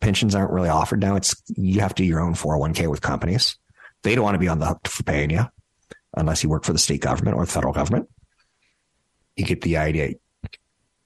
Pensions 0.01 0.35
aren't 0.35 0.51
really 0.51 0.67
offered 0.67 0.99
now. 0.99 1.15
It's 1.15 1.41
you 1.55 1.79
have 1.79 1.95
to 1.95 2.03
do 2.03 2.05
your 2.05 2.19
own 2.19 2.33
401k 2.33 2.89
with 2.89 2.99
companies. 2.99 3.57
They 4.03 4.13
don't 4.13 4.25
want 4.25 4.35
to 4.35 4.39
be 4.39 4.49
on 4.49 4.59
the 4.59 4.65
hook 4.65 4.89
for 4.89 5.03
paying 5.03 5.29
you 5.29 5.45
unless 6.17 6.43
you 6.43 6.49
work 6.49 6.65
for 6.65 6.73
the 6.73 6.79
state 6.79 6.99
government 6.99 7.37
or 7.37 7.45
the 7.45 7.51
federal 7.53 7.73
government. 7.73 8.09
You 9.37 9.45
get 9.45 9.61
the 9.61 9.77
idea. 9.77 10.15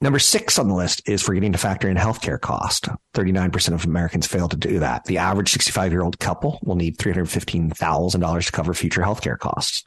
Number 0.02 0.18
six 0.18 0.58
on 0.58 0.68
the 0.68 0.74
list 0.74 1.08
is 1.08 1.22
forgetting 1.22 1.52
to 1.52 1.58
factor 1.58 1.88
in 1.88 1.96
healthcare 1.96 2.40
cost. 2.40 2.88
39% 3.14 3.72
of 3.72 3.84
Americans 3.86 4.26
fail 4.26 4.46
to 4.48 4.56
do 4.56 4.78
that. 4.78 5.06
The 5.06 5.18
average 5.18 5.50
65 5.50 5.90
year 5.90 6.02
old 6.02 6.18
couple 6.18 6.58
will 6.62 6.76
need 6.76 6.98
$315,000 6.98 8.46
to 8.46 8.52
cover 8.52 8.74
future 8.74 9.00
healthcare 9.00 9.38
costs. 9.38 9.84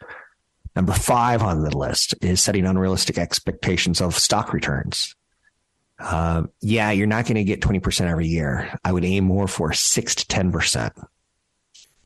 Number 0.75 0.93
five 0.93 1.43
on 1.43 1.61
the 1.63 1.77
list 1.77 2.15
is 2.21 2.41
setting 2.41 2.65
unrealistic 2.65 3.17
expectations 3.17 4.01
of 4.01 4.17
stock 4.17 4.51
returns. 4.51 5.15
Uh, 5.99 6.43
yeah, 6.61 6.91
you're 6.91 7.07
not 7.07 7.25
going 7.25 7.35
to 7.35 7.43
get 7.43 7.61
20% 7.61 8.07
every 8.07 8.27
year. 8.27 8.73
I 8.83 8.91
would 8.91 9.05
aim 9.05 9.25
more 9.25 9.47
for 9.47 9.73
six 9.73 10.15
to 10.15 10.25
10%. 10.25 10.91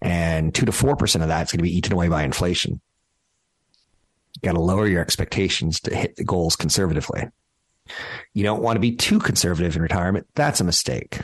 And 0.02 0.54
two 0.54 0.66
to 0.66 0.72
4% 0.72 1.22
of 1.22 1.28
that 1.28 1.44
is 1.44 1.52
going 1.52 1.60
to 1.60 1.64
be 1.64 1.78
eaten 1.78 1.94
away 1.94 2.10
by 2.10 2.24
inflation. 2.24 2.82
You 4.36 4.50
got 4.50 4.54
to 4.54 4.62
lower 4.62 4.88
your 4.88 5.02
expectations 5.02 5.80
to 5.82 5.96
hit 5.96 6.16
the 6.16 6.26
goals 6.26 6.56
conservatively. 6.56 7.30
You 8.34 8.44
don't 8.44 8.62
want 8.62 8.76
to 8.76 8.80
be 8.80 8.96
too 8.96 9.20
conservative 9.20 9.76
in 9.76 9.82
retirement. 9.82 10.28
That's 10.36 10.62
a 10.62 10.64
mistake. 10.64 11.22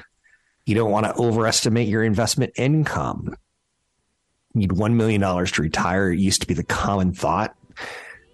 You 0.65 0.75
don't 0.75 0.91
want 0.91 1.05
to 1.05 1.15
overestimate 1.15 1.87
your 1.87 2.03
investment 2.03 2.53
income. 2.55 3.35
You 4.53 4.61
need 4.61 4.71
$1 4.71 4.93
million 4.93 5.21
to 5.21 5.61
retire. 5.61 6.11
It 6.11 6.19
used 6.19 6.41
to 6.41 6.47
be 6.47 6.53
the 6.53 6.63
common 6.63 7.13
thought 7.13 7.55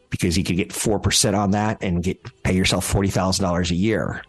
because 0.10 0.38
you 0.38 0.44
could 0.44 0.58
get 0.58 0.70
4% 0.70 1.38
on 1.38 1.52
that 1.52 1.78
and 1.82 2.04
get 2.04 2.20
pay 2.44 2.54
yourself 2.54 2.92
$40,000 2.92 3.72
a 3.72 3.76
year. 3.76 4.24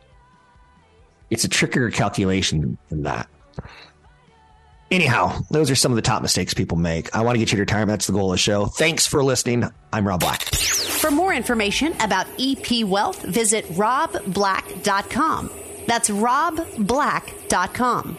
It's 1.31 1.45
a 1.45 1.49
trickier 1.49 1.91
calculation 1.91 2.79
than 2.89 3.03
that. 3.03 3.29
Anyhow, 4.91 5.41
those 5.51 5.71
are 5.71 5.75
some 5.75 5.93
of 5.93 5.97
the 5.97 6.03
top 6.03 6.23
mistakes 6.23 6.55
people 6.55 6.79
make. 6.79 7.15
I 7.15 7.23
want 7.23 7.35
to 7.35 7.39
get 7.39 7.51
you 7.51 7.57
to 7.57 7.63
retirement. 7.63 7.91
That's 7.91 8.07
the 8.07 8.13
goal 8.13 8.31
of 8.31 8.35
the 8.35 8.39
show. 8.39 8.67
Thanks 8.67 9.07
for 9.07 9.25
listening. 9.25 9.65
I'm 9.93 10.07
Rob 10.07 10.21
Black. 10.21 10.43
For 10.45 11.11
more 11.11 11.35
information 11.35 11.93
about 12.01 12.27
EP 12.39 12.85
Wealth, 12.85 13.23
visit 13.23 13.65
robblack.com. 13.71 15.51
That's 15.87 16.11
robblack.com. 16.11 18.19